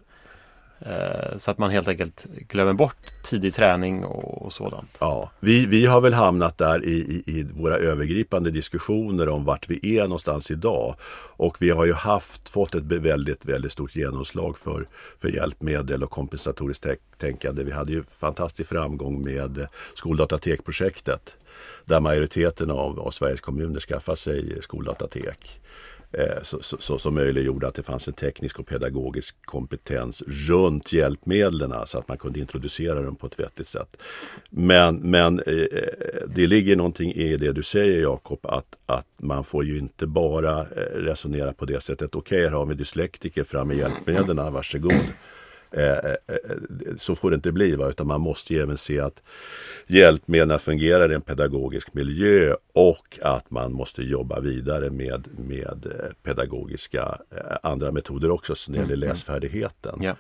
Eh, 0.79 1.37
så 1.37 1.51
att 1.51 1.57
man 1.57 1.71
helt 1.71 1.87
enkelt 1.87 2.25
glömmer 2.47 2.73
bort 2.73 2.97
tidig 3.23 3.53
träning 3.53 4.03
och, 4.05 4.45
och 4.45 4.53
sådant. 4.53 4.97
Ja, 4.99 5.31
vi, 5.39 5.65
vi 5.65 5.85
har 5.85 6.01
väl 6.01 6.13
hamnat 6.13 6.57
där 6.57 6.85
i, 6.85 6.91
i, 6.91 7.23
i, 7.25 7.43
våra 7.43 7.75
övergripande 7.75 8.51
diskussioner 8.51 9.29
om 9.29 9.45
vart 9.45 9.69
vi 9.69 9.97
är 9.97 10.01
någonstans 10.01 10.51
idag. 10.51 10.95
Och 11.37 11.57
vi 11.59 11.69
har 11.69 11.85
ju 11.85 11.93
haft, 11.93 12.49
fått 12.49 12.75
ett 12.75 12.83
väldigt, 12.83 13.45
väldigt 13.45 13.71
stort 13.71 13.95
genomslag 13.95 14.57
för, 14.57 14.87
för 15.17 15.29
hjälpmedel 15.29 16.03
och 16.03 16.11
kompensatoriskt 16.11 16.85
tänkande. 17.17 17.63
Vi 17.63 17.71
hade 17.71 17.91
ju 17.91 18.03
fantastisk 18.03 18.69
framgång 18.69 19.23
med 19.23 19.57
eh, 19.57 19.67
skoldatatekprojektet 19.93 21.37
där 21.85 21.99
majoriteten 21.99 22.71
av, 22.71 22.99
av 22.99 23.11
Sveriges 23.11 23.41
kommuner 23.41 23.79
skaffar 23.79 24.15
sig 24.15 24.61
skoldatatek. 24.61 25.59
Eh, 26.11 26.43
så, 26.43 26.59
så, 26.61 26.77
så, 26.79 26.97
som 26.97 27.13
möjliggjorde 27.13 27.67
att 27.67 27.75
det 27.75 27.83
fanns 27.83 28.07
en 28.07 28.13
teknisk 28.13 28.59
och 28.59 28.67
pedagogisk 28.67 29.35
kompetens 29.45 30.23
runt 30.27 30.93
hjälpmedlen 30.93 31.73
så 31.85 31.97
att 31.97 32.07
man 32.07 32.17
kunde 32.17 32.39
introducera 32.39 33.01
dem 33.01 33.15
på 33.15 33.27
ett 33.27 33.39
vettigt 33.39 33.67
sätt. 33.67 33.97
Men, 34.49 34.95
men 34.95 35.39
eh, 35.39 35.65
det 36.27 36.47
ligger 36.47 36.75
någonting 36.75 37.13
i 37.13 37.37
det 37.37 37.51
du 37.51 37.63
säger 37.63 38.01
Jakob 38.01 38.39
att, 38.45 38.75
att 38.85 39.07
man 39.17 39.43
får 39.43 39.65
ju 39.65 39.77
inte 39.77 40.07
bara 40.07 40.59
eh, 40.59 40.65
resonera 40.93 41.53
på 41.53 41.65
det 41.65 41.83
sättet. 41.83 42.15
Okej, 42.15 42.37
okay, 42.37 42.49
här 42.49 42.57
har 42.57 42.65
vi 42.65 42.75
dyslektiker 42.75 43.43
fram 43.43 43.67
med 43.67 43.77
hjälpmedlen, 43.77 44.53
varsågod. 44.53 44.93
Eh, 45.77 45.97
eh, 46.07 46.15
så 46.97 47.15
får 47.15 47.29
det 47.29 47.35
inte 47.35 47.51
bli, 47.51 47.75
va? 47.75 47.89
utan 47.89 48.07
man 48.07 48.21
måste 48.21 48.53
ju 48.53 48.61
även 48.61 48.77
se 48.77 48.99
att 48.99 49.21
hjälpmedlen 49.87 50.59
fungerar 50.59 51.11
i 51.11 51.15
en 51.15 51.21
pedagogisk 51.21 51.93
miljö 51.93 52.55
och 52.73 53.19
att 53.21 53.51
man 53.51 53.73
måste 53.73 54.03
jobba 54.03 54.39
vidare 54.39 54.89
med, 54.89 55.27
med 55.37 55.85
eh, 55.85 56.13
pedagogiska 56.23 57.17
andra 57.63 57.91
metoder 57.91 58.31
också 58.31 58.55
så 58.55 58.71
när 58.71 58.77
det 58.77 58.81
gäller 58.81 58.93
mm, 58.93 59.03
mm. 59.03 59.09
läsfärdigheten. 59.09 59.99
Ja. 60.01 60.15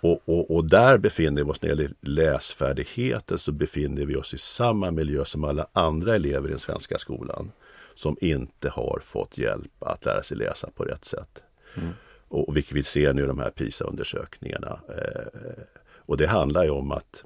Och, 0.00 0.22
och, 0.24 0.50
och, 0.56 0.64
där 0.64 0.98
befinner 0.98 1.44
vi 1.44 1.50
oss, 1.50 1.62
när 1.62 1.68
det 1.68 1.82
gäller 1.82 1.94
läsfärdigheten, 2.00 3.38
så 3.38 3.52
befinner 3.52 4.06
vi 4.06 4.16
oss 4.16 4.34
i 4.34 4.38
samma 4.38 4.90
miljö 4.90 5.24
som 5.24 5.44
alla 5.44 5.66
andra 5.72 6.14
elever 6.14 6.48
i 6.48 6.50
den 6.50 6.58
svenska 6.58 6.98
skolan 6.98 7.52
som 7.94 8.16
inte 8.20 8.68
har 8.68 9.00
fått 9.02 9.38
hjälp 9.38 9.82
att 9.82 10.04
lära 10.04 10.22
sig 10.22 10.36
läsa 10.36 10.70
på 10.74 10.84
rätt 10.84 11.04
sätt. 11.04 11.42
Mm. 11.74 11.92
Och, 12.28 12.56
vilket 12.56 12.72
vi 12.72 12.82
ser 12.82 13.12
nu 13.12 13.22
i 13.22 13.26
de 13.26 13.38
här 13.38 13.50
PISA-undersökningarna. 13.50 14.80
Eh, 14.88 15.62
och 16.06 16.16
det 16.16 16.26
handlar 16.26 16.64
ju 16.64 16.70
om 16.70 16.92
att 16.92 17.24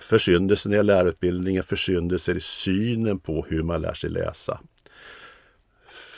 försyndelsen 0.00 0.72
i 0.72 0.82
lärarutbildningen, 0.82 1.62
försyndelser 1.62 2.34
i 2.34 2.40
synen 2.40 3.18
på 3.18 3.46
hur 3.48 3.62
man 3.62 3.80
lär 3.80 3.94
sig 3.94 4.10
läsa. 4.10 4.60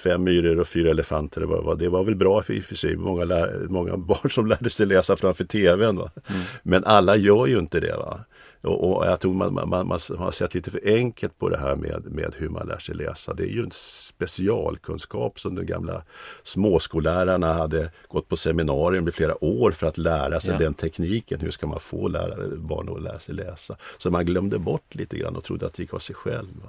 Fem 0.02 0.24
myror 0.24 0.60
och 0.60 0.68
fyra 0.68 0.90
elefanter, 0.90 1.40
det 1.40 1.46
var, 1.46 1.76
det 1.76 1.88
var 1.88 2.04
väl 2.04 2.16
bra 2.16 2.42
för, 2.42 2.54
för 2.54 2.74
sig. 2.74 2.96
Många, 2.96 3.24
lär, 3.24 3.66
många 3.68 3.96
barn 4.10 4.30
som 4.30 4.46
lärde 4.46 4.70
sig 4.70 4.86
läsa 4.86 5.16
framför 5.16 5.44
tvn. 5.44 5.96
Va? 5.96 6.10
Mm. 6.28 6.42
Men 6.62 6.84
alla 6.84 7.16
gör 7.16 7.46
ju 7.46 7.58
inte 7.58 7.80
det. 7.80 7.96
Va? 7.96 8.20
Och, 8.62 8.96
och 8.96 9.06
jag 9.06 9.20
tror 9.20 9.34
man, 9.34 9.54
man, 9.54 9.68
man, 9.68 9.86
man, 9.86 10.00
har 10.18 10.30
sett 10.30 10.54
lite 10.54 10.70
för 10.70 10.80
enkelt 10.84 11.38
på 11.38 11.48
det 11.48 11.58
här 11.58 11.76
med, 11.76 12.04
med 12.04 12.34
hur 12.36 12.48
man 12.48 12.66
lär 12.66 12.78
sig 12.78 12.94
läsa. 12.94 13.34
Det 13.34 13.42
är 13.42 13.52
ju 13.52 13.62
en 13.62 13.70
specialkunskap 13.72 15.40
som 15.40 15.54
de 15.54 15.64
gamla 15.64 16.02
småskollärarna 16.42 17.52
hade 17.52 17.90
gått 18.08 18.28
på 18.28 18.36
seminarium 18.36 19.08
i 19.08 19.10
flera 19.10 19.44
år 19.44 19.70
för 19.70 19.86
att 19.86 19.98
lära 19.98 20.40
sig 20.40 20.52
ja. 20.52 20.58
den 20.58 20.74
tekniken. 20.74 21.40
Hur 21.40 21.50
ska 21.50 21.66
man 21.66 21.80
få 21.80 22.08
lära, 22.08 22.56
barn 22.56 22.88
att 22.88 23.02
lära 23.02 23.18
sig 23.18 23.34
läsa? 23.34 23.76
Så 23.98 24.10
man 24.10 24.24
glömde 24.24 24.58
bort 24.58 24.94
lite 24.94 25.18
grann 25.18 25.36
och 25.36 25.44
trodde 25.44 25.66
att 25.66 25.74
det 25.74 25.82
gick 25.82 25.94
av 25.94 25.98
sig 25.98 26.14
själv. 26.14 26.66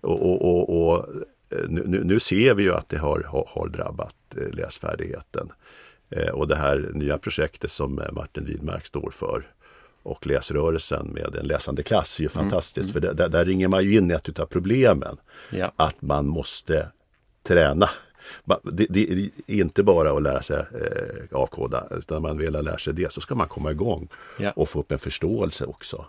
Och, 0.00 0.22
och, 0.22 0.42
och, 0.42 0.88
och 0.88 1.06
nu, 1.68 2.04
nu, 2.04 2.20
ser 2.20 2.54
vi 2.54 2.62
ju 2.62 2.74
att 2.74 2.88
det 2.88 2.98
har, 2.98 3.20
har, 3.20 3.48
har 3.48 3.68
drabbat 3.68 4.16
eh, 4.36 4.54
läsfärdigheten. 4.54 5.52
Eh, 6.10 6.28
och 6.28 6.48
det 6.48 6.56
här 6.56 6.90
nya 6.94 7.18
projektet 7.18 7.70
som 7.70 8.00
Martin 8.12 8.44
Widmark 8.44 8.86
står 8.86 9.10
för 9.10 9.46
och 10.02 10.26
läsrörelsen 10.26 11.06
med 11.06 11.34
en 11.34 11.46
läsande 11.46 11.82
klass 11.82 12.18
är 12.18 12.22
ju 12.22 12.28
mm. 12.34 12.44
fantastiskt. 12.44 12.90
Mm. 12.90 12.92
För 12.92 13.14
där, 13.14 13.28
där, 13.28 13.44
ringer 13.44 13.68
man 13.68 13.84
ju 13.84 13.98
in 13.98 14.10
ett 14.10 14.38
av 14.38 14.46
problemen. 14.46 15.16
Ja. 15.50 15.72
Att 15.76 16.02
man 16.02 16.26
måste 16.26 16.88
träna. 17.42 17.90
Det, 18.62 18.86
det, 18.90 19.10
är 19.10 19.30
inte 19.46 19.82
bara 19.82 20.12
att 20.12 20.22
lära 20.22 20.42
sig 20.42 20.56
eh, 20.56 21.38
avkoda 21.38 21.86
utan 21.90 22.22
man 22.22 22.38
väl 22.38 22.64
lär 22.64 22.76
sig 22.76 22.94
det 22.94 23.12
så 23.12 23.20
ska 23.20 23.34
man 23.34 23.48
komma 23.48 23.70
igång 23.70 24.08
ja. 24.38 24.50
och 24.50 24.68
få 24.68 24.80
upp 24.80 24.92
en 24.92 24.98
förståelse 24.98 25.64
också. 25.64 26.06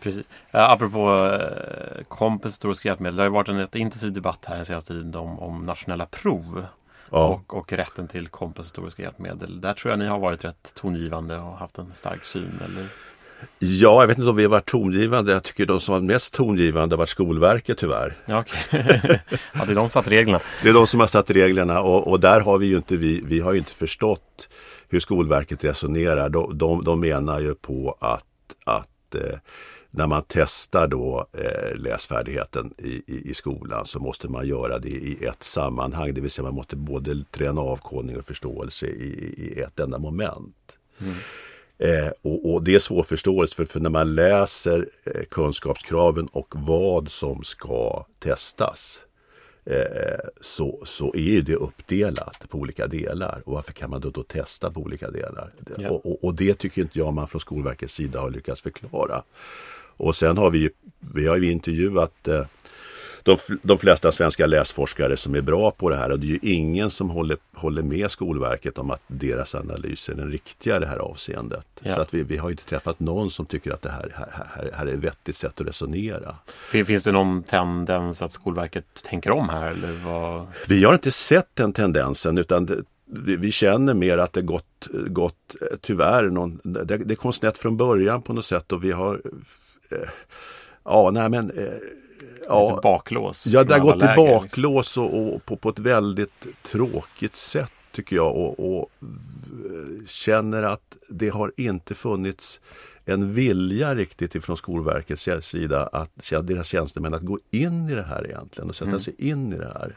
Precis. 0.00 0.26
apropå 0.50 1.16
eh, 1.24 2.04
kompensatoriska 2.08 2.88
hjälpmedel. 2.88 3.16
Det 3.16 3.22
har 3.22 3.26
ju 3.26 3.32
varit 3.32 3.48
en 3.48 3.60
intensiv 3.60 4.12
debatt 4.12 4.44
här 4.44 4.56
den 4.56 4.64
senaste 4.64 4.92
tiden 4.92 5.14
om, 5.14 5.38
om 5.38 5.66
nationella 5.66 6.06
prov. 6.06 6.64
Ja. 7.10 7.26
Och, 7.26 7.56
och, 7.56 7.72
rätten 7.72 8.08
till 8.08 8.28
kompensatoriska 8.28 9.02
hjälpmedel. 9.02 9.60
Där 9.60 9.74
tror 9.74 9.90
jag 9.92 9.98
ni 9.98 10.06
har 10.06 10.18
varit 10.18 10.44
rätt 10.44 10.74
tongivande 10.74 11.38
och 11.38 11.52
haft 11.52 11.78
en 11.78 11.94
stark 11.94 12.24
syn. 12.24 12.60
Eller? 12.64 12.86
Ja, 13.58 14.00
jag 14.00 14.06
vet 14.06 14.18
inte 14.18 14.30
om 14.30 14.36
vi 14.36 14.42
har 14.42 14.50
varit 14.50 14.66
tongivande. 14.66 15.32
Jag 15.32 15.42
tycker 15.42 15.66
de 15.66 15.80
som 15.80 15.92
var 15.92 16.00
mest 16.00 16.34
tongivande 16.34 16.94
har 16.94 16.98
varit 16.98 17.08
Skolverket 17.08 17.78
tyvärr. 17.78 18.16
Ja, 18.26 18.40
okay. 18.40 18.60
ja, 19.52 19.64
det 19.64 19.72
är 19.72 19.74
de 19.74 19.74
som 19.74 19.88
satt 19.88 20.08
reglerna. 20.08 20.40
Det 20.62 20.68
är 20.68 20.74
de 20.74 20.86
som 20.86 21.00
har 21.00 21.06
satt 21.06 21.30
reglerna 21.30 21.80
och, 21.80 22.08
och, 22.08 22.20
där 22.20 22.40
har 22.40 22.58
vi 22.58 22.66
ju 22.66 22.76
inte, 22.76 22.96
vi, 22.96 23.22
vi 23.24 23.40
har 23.40 23.52
ju 23.52 23.58
inte 23.58 23.72
förstått 23.72 24.48
hur 24.88 25.00
Skolverket 25.00 25.64
resonerar. 25.64 26.28
De, 26.28 26.58
de, 26.58 26.84
de 26.84 27.00
menar 27.00 27.40
ju 27.40 27.54
på 27.54 27.96
att, 28.00 28.24
att 28.64 29.14
eh, 29.14 29.38
när 29.90 30.06
man 30.06 30.22
testar 30.28 30.88
då 30.88 31.26
eh, 31.32 31.76
läsfärdigheten 31.76 32.74
i, 32.78 33.02
i, 33.06 33.30
i, 33.30 33.34
skolan 33.34 33.86
så 33.86 34.00
måste 34.00 34.28
man 34.28 34.46
göra 34.46 34.78
det 34.78 34.88
i 34.88 35.24
ett 35.24 35.42
sammanhang. 35.42 36.14
Det 36.14 36.20
vill 36.20 36.30
säga 36.30 36.44
man 36.44 36.54
måste 36.54 36.76
både 36.76 37.24
träna 37.30 37.60
avkodning 37.60 38.18
och 38.18 38.24
förståelse 38.24 38.86
i, 38.86 39.34
i 39.36 39.60
ett 39.60 39.80
enda 39.80 39.98
moment. 39.98 40.78
Mm. 41.00 41.14
Eh, 41.78 42.12
och, 42.22 42.52
och, 42.52 42.64
det 42.64 42.74
är 42.74 42.78
svårförståeligt 42.78 43.54
för, 43.54 43.64
för 43.64 43.80
när 43.80 43.90
man 43.90 44.14
läser 44.14 44.88
eh, 45.04 45.22
kunskapskraven 45.30 46.26
och 46.26 46.54
vad 46.56 47.10
som 47.10 47.42
ska 47.42 48.06
testas 48.18 49.00
eh, 49.64 50.28
så, 50.40 50.82
så 50.84 51.14
är 51.14 51.42
det 51.42 51.54
uppdelat 51.54 52.48
på 52.48 52.58
olika 52.58 52.86
delar. 52.86 53.42
Och 53.44 53.52
varför 53.52 53.72
kan 53.72 53.90
man 53.90 54.00
då, 54.00 54.10
då 54.10 54.22
testa 54.22 54.70
på 54.70 54.80
olika 54.80 55.10
delar? 55.10 55.52
Ja. 55.78 55.90
Och, 55.90 56.06
och, 56.06 56.24
och, 56.24 56.34
det 56.34 56.54
tycker 56.54 56.82
inte 56.82 56.98
jag 56.98 57.14
man 57.14 57.26
från 57.26 57.40
Skolverkets 57.40 57.94
sida 57.94 58.20
har 58.20 58.30
lyckats 58.30 58.62
förklara. 58.62 59.22
Och 60.00 60.16
sen 60.16 60.38
har 60.38 60.50
vi, 60.50 60.70
vi 61.14 61.26
har 61.26 61.36
ju 61.36 61.50
intervjuat 61.50 62.28
eh, 62.28 62.44
de, 63.22 63.36
de 63.62 63.78
flesta 63.78 64.12
svenska 64.12 64.46
läsforskare 64.46 65.16
som 65.16 65.34
är 65.34 65.40
bra 65.40 65.70
på 65.70 65.90
det 65.90 65.96
här 65.96 66.10
och 66.10 66.18
det 66.18 66.26
är 66.26 66.30
ju 66.30 66.38
ingen 66.42 66.90
som 66.90 67.10
håller, 67.10 67.36
håller 67.54 67.82
med 67.82 68.10
Skolverket 68.10 68.78
om 68.78 68.90
att 68.90 69.02
deras 69.06 69.54
analys 69.54 70.08
är 70.08 70.14
den 70.14 70.30
riktiga 70.30 70.76
i 70.76 70.80
det 70.80 70.86
här 70.86 70.98
avseendet. 70.98 71.66
Ja. 71.80 71.94
Så 71.94 72.00
att 72.00 72.14
vi, 72.14 72.22
vi 72.22 72.36
har 72.36 72.50
inte 72.50 72.64
träffat 72.64 73.00
någon 73.00 73.30
som 73.30 73.46
tycker 73.46 73.70
att 73.70 73.82
det 73.82 73.90
här, 73.90 74.12
här, 74.14 74.46
här, 74.54 74.70
här 74.74 74.86
är 74.86 74.94
ett 74.94 74.98
vettigt 74.98 75.36
sätt 75.36 75.60
att 75.60 75.66
resonera. 75.66 76.36
Finns 76.70 77.04
det 77.04 77.12
någon 77.12 77.42
tendens 77.42 78.22
att 78.22 78.32
Skolverket 78.32 78.84
tänker 79.02 79.30
om 79.30 79.48
här? 79.48 79.70
Eller 79.70 79.92
vad? 79.92 80.46
Vi 80.68 80.84
har 80.84 80.94
inte 80.94 81.10
sett 81.10 81.48
den 81.54 81.72
tendensen 81.72 82.38
utan 82.38 82.66
det, 82.66 82.84
vi, 83.36 83.52
känner 83.52 83.94
mer 83.94 84.18
att 84.18 84.32
det 84.32 84.42
gått, 84.42 84.88
gått 85.08 85.56
tyvärr, 85.80 86.30
någon, 86.30 86.60
det, 86.62 86.96
det 86.96 87.14
kom 87.14 87.32
snett 87.32 87.58
från 87.58 87.76
början 87.76 88.22
på 88.22 88.32
något 88.32 88.44
sätt 88.44 88.72
och 88.72 88.84
vi 88.84 88.92
har 88.92 89.14
eh, 89.14 89.30
Ja, 90.84 91.10
nej 91.10 91.28
men 91.28 91.50
eh, 91.50 91.64
ja, 92.48 92.80
baklås. 92.82 93.46
Ja, 93.46 93.64
det 93.64 93.74
har 93.74 93.80
gått 93.80 94.02
i 94.02 94.06
liksom. 94.06 94.26
baklås 94.26 94.96
och, 94.96 95.34
och 95.34 95.44
på, 95.44 95.56
på, 95.56 95.68
ett 95.68 95.78
väldigt 95.78 96.46
tråkigt 96.62 97.36
sätt 97.36 97.72
tycker 97.92 98.16
jag 98.16 98.36
och, 98.36 98.76
och, 98.76 98.90
känner 100.06 100.62
att 100.62 100.96
det 101.08 101.28
har 101.28 101.52
inte 101.56 101.94
funnits 101.94 102.60
en 103.04 103.34
vilja 103.34 103.94
riktigt 103.94 104.34
ifrån 104.34 104.56
Skolverkets 104.56 105.28
sida 105.42 105.86
att 105.86 106.10
deras 106.42 106.66
tjänstemän 106.66 107.14
att 107.14 107.22
gå 107.22 107.38
in 107.50 107.88
i 107.88 107.94
det 107.94 108.02
här 108.02 108.26
egentligen 108.26 108.68
och 108.68 108.76
sätta 108.76 108.88
mm. 108.88 109.00
sig 109.00 109.14
in 109.18 109.52
i 109.52 109.56
det 109.56 109.72
här. 109.78 109.96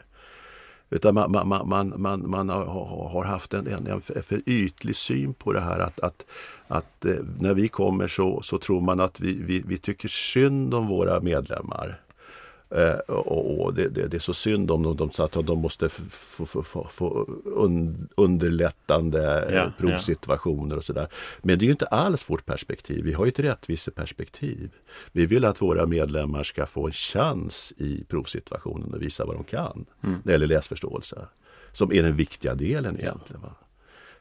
Utan 0.90 1.14
man, 1.14 1.30
man, 1.30 1.68
man, 1.68 1.94
man, 1.96 2.30
man 2.30 2.48
har 2.48 3.24
haft 3.24 3.54
en, 3.54 3.66
en, 3.66 3.86
en 3.86 4.00
för 4.00 4.42
ytlig 4.46 4.96
syn 4.96 5.34
på 5.34 5.52
det 5.52 5.60
här 5.60 5.78
att, 5.78 6.00
att, 6.00 6.24
att 6.68 7.04
eh, 7.04 7.14
när 7.38 7.54
vi 7.54 7.68
kommer 7.68 8.08
så, 8.08 8.42
så 8.42 8.58
tror 8.58 8.80
man 8.80 9.00
att 9.00 9.20
vi, 9.20 9.34
vi, 9.42 9.62
vi 9.66 9.78
tycker 9.78 10.08
synd 10.08 10.74
om 10.74 10.86
våra 10.86 11.20
medlemmar. 11.20 12.00
Eh, 12.70 13.14
och, 13.14 13.74
det, 13.74 13.88
det, 13.88 14.08
det, 14.08 14.16
är 14.16 14.20
så 14.20 14.34
synd 14.34 14.70
om 14.70 14.82
dem, 14.82 14.96
de, 14.96 15.10
att 15.22 15.32
de 15.32 15.58
måste 15.58 15.88
få 15.88 17.26
un, 17.44 18.08
underlättande 18.16 19.48
ja, 19.52 19.72
provsituationer 19.78 20.76
och 20.76 20.84
sådär. 20.84 21.08
Men 21.42 21.58
det 21.58 21.62
är 21.62 21.66
ju 21.66 21.72
inte 21.72 21.86
alls 21.86 22.30
vårt 22.30 22.46
perspektiv. 22.46 23.04
Vi 23.04 23.12
har 23.12 23.24
ju 23.24 23.28
ett 23.28 23.40
rättviseperspektiv. 23.40 24.72
Vi 25.12 25.26
vill 25.26 25.44
att 25.44 25.62
våra 25.62 25.86
medlemmar 25.86 26.44
ska 26.44 26.66
få 26.66 26.86
en 26.86 26.92
chans 26.92 27.72
i 27.76 28.04
provsituationen 28.04 28.94
och 28.94 29.02
visa 29.02 29.24
vad 29.24 29.36
de 29.36 29.44
kan 29.44 29.86
mm. 30.02 30.14
när 30.14 30.22
det 30.24 30.32
gäller 30.32 30.46
läsförståelse. 30.46 31.26
Som 31.72 31.92
är 31.92 32.02
den 32.02 32.16
viktiga 32.16 32.54
delen 32.54 33.00
egentligen. 33.00 33.42
Va? 33.42 33.54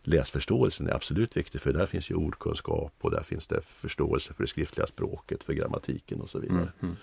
Läsförståelsen 0.04 0.88
är 0.88 0.94
absolut 0.94 1.38
viktig 1.38 1.62
för 1.62 1.74
där 1.74 1.86
finns 1.86 2.12
ju 2.12 2.16
ordkunskap 2.16 2.94
och 3.02 3.12
där 3.12 3.24
finns 3.24 3.48
det 3.48 3.66
förståelse 3.66 4.34
för 4.34 4.44
det 4.44 4.48
skriftliga 4.48 4.88
språket, 4.88 5.44
för 5.44 5.54
grammatiken 5.54 6.22
och 6.22 6.30
så 6.30 6.40
vidare. 6.40 6.58
Mm, 6.58 6.70
mm. 6.82 6.96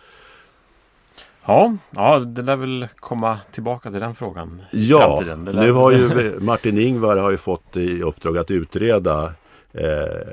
Ja, 1.47 1.76
ja, 1.90 2.18
det 2.18 2.42
lär 2.42 2.56
väl 2.56 2.88
komma 2.97 3.38
tillbaka 3.50 3.90
till 3.90 4.00
den 4.00 4.14
frågan. 4.14 4.62
Ja, 4.70 5.23
nu 5.54 5.73
har 5.73 5.92
ju 5.92 6.40
Martin 6.40 6.78
Ingvar 6.78 7.16
har 7.16 7.30
ju 7.30 7.37
fått 7.37 7.76
i 7.76 8.02
uppdrag 8.02 8.38
att 8.38 8.50
utreda 8.50 9.32
eh, 9.73 9.85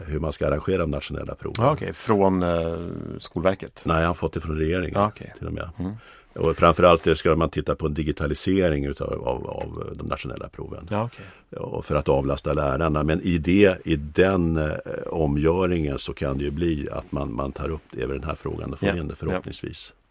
hur 0.08 0.20
man 0.20 0.34
ska 0.34 0.48
arrangera 0.48 0.78
de 0.78 0.92
nationella 0.92 1.36
proven. 1.36 1.66
Ja, 1.66 1.74
okay. 1.74 1.94
Från 1.94 2.44
eh, 2.44 2.78
Skolverket? 3.18 3.84
Nej, 3.86 3.96
han 3.96 4.06
har 4.06 4.14
fått 4.14 4.34
det 4.34 4.40
från 4.40 4.58
regeringen 4.58 5.02
ja, 5.02 5.08
okay. 5.08 5.28
till 5.38 5.48
och 5.48 5.54
med. 5.54 5.70
Mm. 5.80 5.94
Och 6.38 6.56
framförallt 6.56 7.18
ska 7.18 7.36
man 7.36 7.50
titta 7.50 7.76
på 7.76 7.86
en 7.86 7.94
digitalisering 7.94 8.86
utav, 8.86 9.28
av, 9.28 9.48
av 9.50 9.94
de 9.96 10.08
nationella 10.08 10.50
proven. 10.50 10.88
Ja, 10.92 11.06
okay. 11.06 11.26
och 11.60 11.86
för 11.86 11.96
att 11.96 12.10
avlasta 12.10 12.54
lärarna. 12.54 13.04
Men 13.04 13.22
i, 13.22 13.38
det, 13.38 13.78
i 13.86 13.96
den 13.96 14.58
eh, 14.58 14.74
omgöringen 15.08 16.00
så 16.00 16.14
kan 16.14 16.38
det 16.38 16.44
ju 16.44 16.52
bli 16.52 16.88
att 16.92 17.12
man, 17.12 17.34
man 17.34 17.52
tar 17.52 17.70
upp 17.70 17.94
även 17.98 18.10
den 18.10 18.24
här 18.24 18.36
frågan 18.36 18.74
och 18.74 18.80
får 18.80 18.90
ja. 18.90 18.98
in 18.98 19.08
det 19.08 19.16
förhoppningsvis. 19.16 19.94
Ja. 19.94 20.07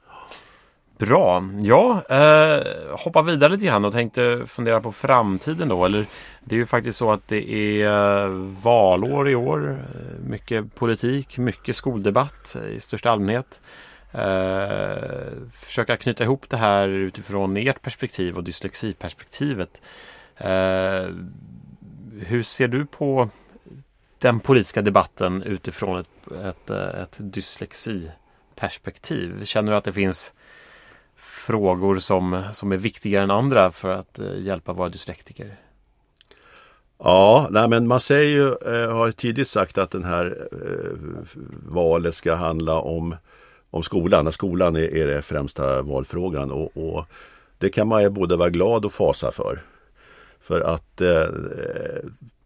Bra, 0.98 1.48
ja, 1.60 2.02
eh, 2.10 2.62
hoppa 2.90 3.22
vidare 3.22 3.52
lite 3.52 3.66
grann 3.66 3.84
och 3.84 3.92
tänkte 3.92 4.42
fundera 4.46 4.80
på 4.80 4.92
framtiden 4.92 5.68
då. 5.68 5.84
Eller, 5.84 6.06
det 6.44 6.54
är 6.54 6.58
ju 6.58 6.66
faktiskt 6.66 6.98
så 6.98 7.12
att 7.12 7.28
det 7.28 7.52
är 7.52 8.24
eh, 8.24 8.28
valår 8.62 9.28
i 9.28 9.34
år. 9.34 9.70
Eh, 9.70 9.76
mycket 10.28 10.74
politik, 10.74 11.38
mycket 11.38 11.76
skoldebatt 11.76 12.56
eh, 12.56 12.66
i 12.66 12.80
största 12.80 13.10
allmänhet. 13.10 13.60
Eh, 14.12 14.96
försöka 15.52 15.96
knyta 15.96 16.24
ihop 16.24 16.48
det 16.48 16.56
här 16.56 16.88
utifrån 16.88 17.56
ert 17.56 17.82
perspektiv 17.82 18.36
och 18.36 18.44
dyslexiperspektivet. 18.44 19.80
Eh, 20.36 21.06
hur 22.20 22.42
ser 22.42 22.68
du 22.68 22.86
på 22.86 23.28
den 24.18 24.40
politiska 24.40 24.82
debatten 24.82 25.42
utifrån 25.42 25.98
ett, 25.98 26.08
ett, 26.44 26.70
ett 26.70 27.16
dyslexiperspektiv? 27.18 29.44
Känner 29.44 29.72
du 29.72 29.78
att 29.78 29.84
det 29.84 29.92
finns 29.92 30.32
frågor 31.16 31.98
som, 31.98 32.42
som 32.52 32.72
är 32.72 32.76
viktigare 32.76 33.24
än 33.24 33.30
andra 33.30 33.70
för 33.70 33.88
att 33.88 34.18
eh, 34.18 34.38
hjälpa 34.38 34.72
våra 34.72 34.88
dyslektiker? 34.88 35.56
Ja, 36.98 37.48
nej 37.50 37.68
men 37.68 37.86
man 37.86 38.00
säger 38.00 38.30
ju, 38.30 38.46
eh, 38.46 38.96
har 38.96 39.10
tidigt 39.10 39.48
sagt 39.48 39.78
att 39.78 39.90
den 39.90 40.04
här 40.04 40.48
eh, 40.52 40.98
valet 41.68 42.14
ska 42.14 42.34
handla 42.34 42.80
om, 42.80 43.16
om 43.70 43.82
skolan. 43.82 44.32
Skolan 44.32 44.76
är, 44.76 44.94
är 44.96 45.06
den 45.06 45.22
främsta 45.22 45.82
valfrågan 45.82 46.50
och, 46.50 46.76
och 46.76 47.04
det 47.58 47.68
kan 47.68 47.88
man 47.88 48.02
ju 48.02 48.10
både 48.10 48.36
vara 48.36 48.50
glad 48.50 48.84
och 48.84 48.92
fasa 48.92 49.32
för. 49.32 49.62
För 50.40 50.60
att 50.60 51.00
eh, 51.00 51.26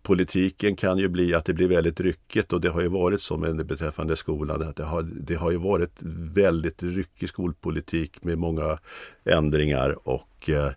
politiken 0.03 0.77
kan 0.77 0.99
ju 0.99 1.09
bli 1.09 1.35
att 1.35 1.45
det 1.45 1.55
blir 1.55 1.69
väldigt 1.69 2.01
ryckigt 2.01 2.53
och 2.53 2.61
det 2.61 2.69
har 2.69 2.81
ju 2.81 2.89
varit 2.89 3.23
så 3.23 3.37
med 3.37 3.67
beträffande 3.67 4.17
skolan. 4.17 4.73
det, 4.77 4.85
har, 4.85 5.03
det 5.03 5.35
har 5.35 5.51
ju 5.51 5.57
varit 5.57 5.95
väldigt 6.35 6.83
ryckig 6.83 7.29
skolpolitik 7.29 8.25
med 8.25 8.39
många 8.39 8.79
ändringar 9.25 10.09
och 10.09 10.51
eh, 10.51 10.71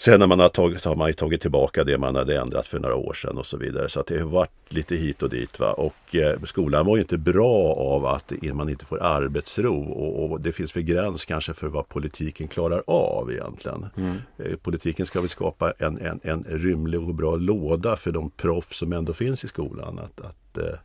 Sen 0.00 0.20
när 0.20 0.26
man 0.26 0.40
har 0.40 0.48
tagit, 0.48 0.84
har 0.84 0.96
man 0.96 1.12
tagit 1.12 1.40
tillbaka 1.40 1.84
det 1.84 1.98
man 1.98 2.16
hade 2.16 2.40
ändrat 2.40 2.66
för 2.66 2.78
några 2.78 2.94
år 2.94 3.12
sedan 3.12 3.38
och 3.38 3.46
så 3.46 3.56
vidare. 3.56 3.88
Så 3.88 4.02
det 4.06 4.18
har 4.18 4.28
varit 4.28 4.50
lite 4.68 4.96
hit 4.96 5.22
och 5.22 5.30
dit. 5.30 5.60
Va? 5.60 5.72
Och 5.72 6.16
eh, 6.16 6.40
skolan 6.42 6.86
var 6.86 6.96
ju 6.96 7.02
inte 7.02 7.18
bra 7.18 7.74
av 7.74 8.06
att 8.06 8.32
man 8.52 8.68
inte 8.68 8.84
får 8.84 9.02
arbetsro. 9.02 9.82
Och, 9.92 10.30
och, 10.30 10.40
det 10.40 10.52
finns 10.52 10.72
för 10.72 10.80
gräns 10.80 11.24
kanske 11.24 11.54
för 11.54 11.68
vad 11.68 11.88
politiken 11.88 12.48
klarar 12.48 12.82
av 12.86 13.32
egentligen. 13.32 13.86
Mm. 13.96 14.16
Eh, 14.38 14.56
politiken 14.56 15.06
ska 15.06 15.20
väl 15.20 15.28
skapa 15.28 15.72
en, 15.78 15.98
en, 15.98 16.20
en 16.24 16.44
rymlig 16.48 17.00
och 17.00 17.14
bra 17.14 17.36
låda 17.36 17.96
för 17.96 18.12
de 18.12 18.30
proffs 18.30 18.78
som 18.78 18.92
ändå 18.92 19.12
finns 19.12 19.44
i 19.44 19.48
skolan 19.48 19.98
att, 19.98 20.20
att, 20.20 20.58
eh, 20.58 20.78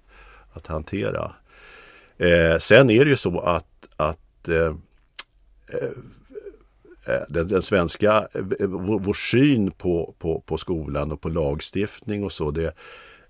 att 0.53 0.67
hantera. 0.67 1.31
Eh, 2.17 2.57
sen 2.59 2.89
är 2.89 3.05
det 3.05 3.11
ju 3.11 3.17
så 3.17 3.39
att, 3.39 3.87
att 3.95 4.47
eh, 4.47 4.73
Eh, 5.67 5.89
Eh, 7.07 7.21
den, 7.29 7.47
den, 7.47 7.61
svenska, 7.61 8.27
eh, 8.33 8.67
vår, 8.67 8.99
vår 8.99 9.13
syn 9.13 9.71
på, 9.71 10.13
på, 10.19 10.39
på, 10.39 10.57
skolan 10.57 11.11
och 11.11 11.21
på 11.21 11.29
lagstiftning 11.29 12.23
och 12.23 12.31
så, 12.31 12.51
det 12.51 12.75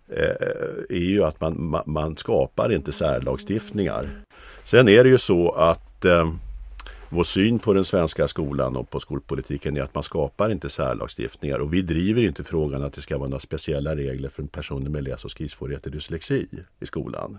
eh, 0.09 0.97
är 0.97 1.09
ju 1.09 1.23
att 1.23 1.41
man, 1.41 1.69
man, 1.69 1.83
man, 1.85 2.17
skapar 2.17 2.71
inte 2.71 2.91
särlagstiftningar. 2.91 4.09
Sen 4.63 4.89
är 4.89 5.03
det 5.03 5.09
ju 5.09 5.17
så 5.17 5.51
att 5.51 6.05
eh, 6.05 6.33
vår 7.09 7.23
syn 7.23 7.59
på 7.59 7.73
den 7.73 7.85
svenska 7.85 8.27
skolan 8.27 8.75
och 8.75 8.89
på 8.89 8.99
skolpolitiken 8.99 9.77
är 9.77 9.81
att 9.81 9.95
man 9.95 10.03
skapar 10.03 10.49
inte 10.49 10.69
särlagstiftningar 10.69 11.59
och 11.59 11.73
vi 11.73 11.81
driver 11.81 12.21
inte 12.21 12.43
frågan 12.43 12.83
att 12.83 12.93
det 12.93 13.01
ska 13.01 13.17
vara 13.17 13.29
några 13.29 13.39
speciella 13.39 13.95
regler 13.95 14.29
för 14.29 14.43
personer 14.43 14.89
med 14.89 15.03
läs 15.03 15.25
och 15.25 15.31
skrivsvårigheter, 15.31 15.89
dyslexi 15.89 16.47
i 16.79 16.85
skolan. 16.85 17.37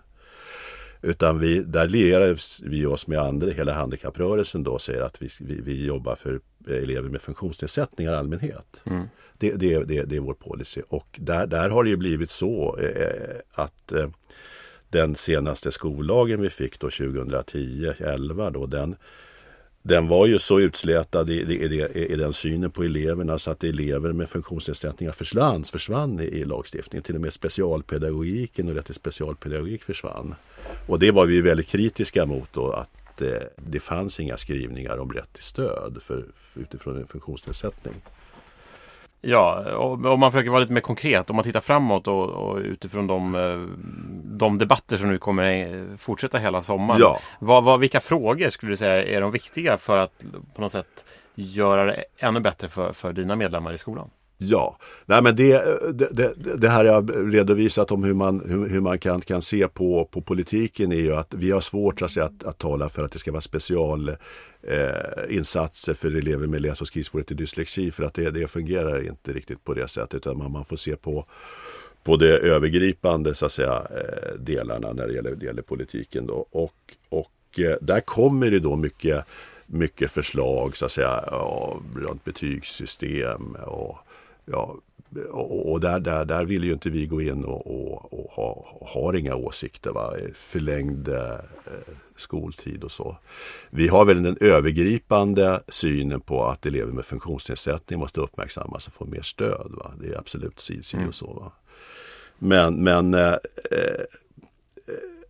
Utan 1.06 1.38
vi, 1.38 1.62
där 1.62 1.88
lierar 1.88 2.36
vi 2.70 2.86
oss 2.86 3.06
med 3.06 3.18
andra, 3.18 3.50
hela 3.50 3.72
handikapprörelsen 3.72 4.62
då 4.62 4.78
säger 4.78 5.00
att 5.00 5.22
vi, 5.22 5.28
vi, 5.40 5.60
vi 5.60 5.86
jobbar 5.86 6.14
för 6.14 6.40
elever 6.68 7.08
med 7.08 7.22
funktionsnedsättningar 7.22 8.12
i 8.12 8.16
allmänhet. 8.16 8.82
Mm. 8.84 9.06
Det, 9.38 9.52
det, 9.52 9.84
det, 9.84 10.02
det, 10.02 10.16
är 10.16 10.20
vår 10.20 10.34
policy 10.34 10.82
och 10.88 11.06
där, 11.18 11.46
där 11.46 11.68
har 11.68 11.84
det 11.84 11.90
ju 11.90 11.96
blivit 11.96 12.30
så 12.30 12.78
eh, 12.78 13.36
att 13.52 13.92
eh, 13.92 14.08
den 14.88 15.14
senaste 15.14 15.72
skollagen 15.72 16.40
vi 16.40 16.50
fick 16.50 16.80
då 16.80 16.88
2010-11 16.88 18.50
då 18.50 18.66
den 18.66 18.96
den 19.86 20.08
var 20.08 20.26
ju 20.26 20.38
så 20.38 20.60
utslätad 20.60 21.30
i, 21.30 21.34
i, 21.34 22.12
i, 22.12 22.16
den 22.16 22.32
synen 22.32 22.70
på 22.70 22.82
eleverna 22.82 23.38
så 23.38 23.50
att 23.50 23.64
elever 23.64 24.12
med 24.12 24.28
funktionsnedsättningar 24.28 25.12
försvann, 25.12 25.64
försvann 25.64 26.20
i, 26.20 26.24
i 26.24 26.44
lagstiftningen. 26.44 27.02
Till 27.02 27.14
och 27.14 27.20
med 27.20 27.32
specialpedagogiken 27.32 28.68
och 28.68 28.74
rätt 28.74 28.86
till 28.86 28.94
specialpedagogik 28.94 29.82
försvann. 29.82 30.34
Och 30.86 30.98
det 30.98 31.10
var 31.10 31.26
vi 31.26 31.40
väldigt 31.40 31.66
kritiska 31.68 32.26
mot 32.26 32.52
då 32.52 32.72
att 32.72 33.22
eh, 33.22 33.28
det 33.56 33.80
fanns 33.80 34.20
inga 34.20 34.36
skrivningar 34.36 34.98
om 34.98 35.12
rätt 35.12 35.32
till 35.32 35.42
stöd 35.42 35.98
för, 36.00 36.24
för, 36.34 36.60
utifrån 36.60 36.96
en 36.96 37.06
funktionsnedsättning. 37.06 37.94
Ja, 39.28 39.76
om 39.76 40.20
man 40.20 40.32
försöker 40.32 40.50
vara 40.50 40.60
lite 40.60 40.72
mer 40.72 40.80
konkret, 40.80 41.30
om 41.30 41.36
man 41.36 41.44
tittar 41.44 41.60
framåt 41.60 42.08
och, 42.08 42.28
och 42.28 42.56
utifrån 42.56 43.06
de, 43.06 43.34
eh, 43.34 43.60
de 44.38 44.58
debatter 44.58 44.96
som 44.96 45.08
nu 45.08 45.18
kommer 45.18 45.96
fortsätta 45.96 46.38
hela 46.38 46.62
sommaren. 46.62 47.00
Ja. 47.00 47.20
Vad, 47.38 47.64
vad, 47.64 47.80
vilka 47.80 48.00
frågor 48.00 48.48
skulle 48.48 48.72
du 48.72 48.76
säga 48.76 49.04
är 49.04 49.20
de 49.20 49.30
viktiga 49.30 49.78
för 49.78 49.98
att 49.98 50.22
på 50.54 50.60
något 50.60 50.72
sätt 50.72 51.04
göra 51.34 51.84
det 51.84 52.04
ännu 52.18 52.40
bättre 52.40 52.68
för, 52.68 52.92
för 52.92 53.12
dina 53.12 53.36
medlemmar 53.36 53.72
i 53.72 53.78
skolan? 53.78 54.10
Ja, 54.38 54.76
Nej, 55.06 55.22
men 55.22 55.36
det, 55.36 55.52
det, 55.92 56.08
det, 56.12 56.56
det 56.56 56.68
här 56.68 56.84
jag 56.84 57.34
redovisat 57.34 57.92
om 57.92 58.04
hur 58.04 58.14
man, 58.14 58.42
hur, 58.48 58.68
hur, 58.68 58.80
man 58.80 58.98
kan, 58.98 59.20
kan 59.20 59.42
se 59.42 59.68
på, 59.68 60.04
på 60.04 60.20
politiken 60.20 60.92
är 60.92 60.96
ju 60.96 61.14
att 61.14 61.34
vi 61.34 61.50
har 61.50 61.60
svårt 61.60 62.02
att, 62.02 62.18
att, 62.18 62.44
att 62.44 62.58
tala 62.58 62.88
för 62.88 63.04
att 63.04 63.12
det 63.12 63.18
ska 63.18 63.32
vara 63.32 63.40
specialinsatser 63.40 64.18
eh, 64.66 65.94
för 65.94 66.16
elever 66.16 66.46
med 66.46 66.60
läs 66.60 66.80
och 66.80 66.86
skrivsvårigheter 66.86 67.34
och 67.34 67.38
dyslexi 67.38 67.90
för 67.90 68.04
att 68.04 68.14
det, 68.14 68.30
det 68.30 68.48
fungerar 68.48 69.06
inte 69.06 69.32
riktigt 69.32 69.64
på 69.64 69.74
det 69.74 69.88
sättet 69.88 70.14
utan 70.14 70.38
man, 70.38 70.52
man 70.52 70.64
får 70.64 70.76
se 70.76 70.96
på 70.96 71.26
på 72.06 72.16
de 72.16 72.26
övergripande 72.26 73.34
så 73.34 73.46
att 73.46 73.52
säga, 73.52 73.86
eh, 73.90 74.34
delarna 74.38 74.92
när 74.92 75.06
det 75.06 75.14
gäller, 75.14 75.34
det 75.34 75.46
gäller 75.46 75.62
politiken. 75.62 76.26
Då. 76.26 76.46
Och, 76.50 76.74
och 77.08 77.60
eh, 77.60 77.76
där 77.80 78.00
kommer 78.00 78.50
det 78.50 78.60
då 78.60 78.76
mycket, 78.76 79.24
mycket 79.66 80.10
förslag 80.10 80.76
så 80.76 80.86
att 80.86 80.92
säga, 80.92 81.24
runt 81.96 82.24
betygssystem 82.24 83.56
och 83.66 83.98
ja, 84.44 84.76
och, 85.30 85.72
och 85.72 85.80
där, 85.80 86.00
där, 86.00 86.24
där 86.24 86.44
vill 86.44 86.64
ju 86.64 86.72
inte 86.72 86.90
vi 86.90 87.06
gå 87.06 87.22
in 87.22 87.44
och, 87.44 87.66
och, 87.66 88.12
och 88.12 88.30
ha, 88.30 88.78
har 88.80 89.16
inga 89.16 89.34
åsikter. 89.34 89.90
Va? 89.90 90.12
Förlängd 90.34 91.08
eh, 91.08 91.34
skoltid 92.16 92.84
och 92.84 92.90
så. 92.90 93.16
Vi 93.70 93.88
har 93.88 94.04
väl 94.04 94.22
den 94.22 94.36
övergripande 94.40 95.60
synen 95.68 96.20
på 96.20 96.46
att 96.46 96.66
elever 96.66 96.92
med 96.92 97.04
funktionsnedsättning 97.04 97.98
måste 97.98 98.20
uppmärksammas 98.20 98.86
och 98.86 98.92
få 98.92 99.04
mer 99.04 99.22
stöd. 99.22 99.72
Va? 99.76 99.92
Det 100.00 100.08
är 100.08 100.18
absolut 100.18 100.60
si, 100.60 100.82
si 100.82 100.96
mm. 100.96 101.08
och 101.08 101.14
så. 101.14 101.32
Va? 101.32 101.52
Men, 102.38 102.74
men 102.84 103.14
eh, 103.14 103.32
eh, 103.70 104.04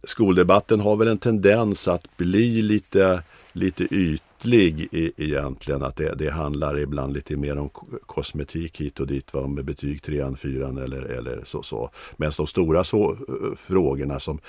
skoldebatten 0.03 0.81
har 0.81 0.97
väl 0.97 1.09
en 1.09 1.19
tendens 1.19 1.89
att 1.89 2.17
bli 2.17 2.63
lite, 2.63 3.23
lite 3.57 3.85
ytlig 3.95 4.89
i, 4.93 5.13
egentligen. 5.17 5.83
Att 5.83 5.97
det, 5.97 6.15
det, 6.15 6.31
handlar 6.31 6.79
ibland 6.79 7.13
lite 7.13 7.37
mer 7.37 7.59
om 7.59 7.71
kosmetik 8.07 8.81
hit 8.81 9.01
och 9.01 9.07
dit. 9.07 9.35
Va? 9.35 9.47
Med 9.47 9.65
betyg 9.65 10.03
3 10.03 10.37
4 10.37 10.69
eller, 10.69 11.03
eller 11.03 11.41
så. 11.45 11.63
så. 11.63 11.91
Medan 12.17 12.33
de 12.37 12.47
stora 12.47 12.85
så, 12.85 13.17
frågorna 13.57 14.21
som, 14.21 14.41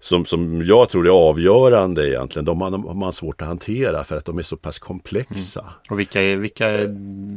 som, 0.00 0.24
som 0.24 0.62
jag 0.62 0.88
tror 0.88 1.06
är 1.06 1.10
avgörande 1.10 2.10
egentligen. 2.10 2.44
De 2.44 2.60
har, 2.60 2.70
de 2.70 2.84
har 2.84 2.94
man 2.94 3.12
svårt 3.12 3.42
att 3.42 3.48
hantera 3.48 4.04
för 4.04 4.16
att 4.16 4.24
de 4.24 4.38
är 4.38 4.42
så 4.42 4.56
pass 4.56 4.78
komplexa. 4.78 5.60
Mm. 5.60 5.72
Och 5.90 5.98
vilka, 5.98 6.36
vilka, 6.36 6.70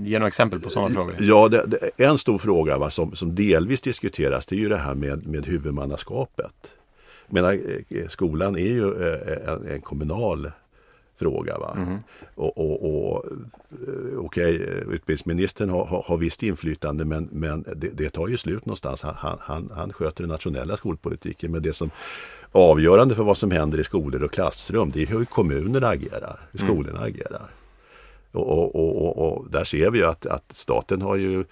ge 0.03 0.19
några 0.19 0.27
exempel 0.27 0.59
på 0.59 0.69
sådana 0.69 0.89
frågor. 0.89 1.15
Ja, 1.19 1.47
det, 1.47 1.65
det, 1.67 2.03
en 2.05 2.17
stor 2.17 2.37
fråga 2.37 2.77
va, 2.77 2.89
som, 2.89 3.15
som 3.15 3.35
delvis 3.35 3.81
diskuteras 3.81 4.45
det 4.45 4.55
är 4.55 4.59
ju 4.59 4.69
det 4.69 4.77
här 4.77 4.95
med, 4.95 5.27
med 5.27 5.45
huvudmannaskapet. 5.45 6.53
menar, 7.27 7.59
eh, 7.89 8.07
skolan 8.07 8.55
är 8.55 8.59
ju 8.59 9.03
eh, 9.03 9.53
en, 9.53 9.67
en 9.67 9.81
kommunal 9.81 10.51
fråga. 11.21 11.57
Va? 11.57 11.73
Mm. 11.77 11.99
Och, 12.35 12.57
och, 12.57 13.15
och, 13.15 13.25
eh, 13.87 14.19
okay, 14.19 14.53
utbildningsministern 14.95 15.69
har, 15.69 15.85
har, 15.85 16.03
har 16.07 16.17
visst 16.17 16.43
inflytande 16.43 17.05
men, 17.05 17.29
men 17.31 17.65
det, 17.75 17.89
det, 17.93 18.09
tar 18.09 18.27
ju 18.27 18.37
slut 18.37 18.65
någonstans. 18.65 19.01
Han, 19.01 19.37
han, 19.39 19.71
han 19.75 19.93
sköter 19.93 20.23
den 20.23 20.29
nationella 20.29 20.77
skolpolitiken. 20.77 21.51
Men 21.51 21.61
det 21.61 21.73
som 21.73 21.89
avgörande 22.51 23.15
för 23.15 23.23
vad 23.23 23.37
som 23.37 23.51
händer 23.51 23.79
i 23.79 23.83
skolor 23.83 24.23
och 24.23 24.31
klassrum 24.31 24.91
det 24.91 25.01
är 25.01 25.07
hur 25.07 25.25
kommunerna 25.25 25.87
agerar, 25.87 26.39
hur 26.51 26.61
mm. 26.61 26.73
skolorna 26.73 26.99
mm. 26.99 27.09
agerar. 27.09 27.49
Och, 28.31 28.75
och, 28.75 29.17
och, 29.17 29.51
där 29.51 29.63
ser 29.63 29.91
vi 29.91 30.03
att, 30.03 30.25
att 30.25 30.51
staten 30.53 31.01
har 31.01 31.15
ju 31.15 31.43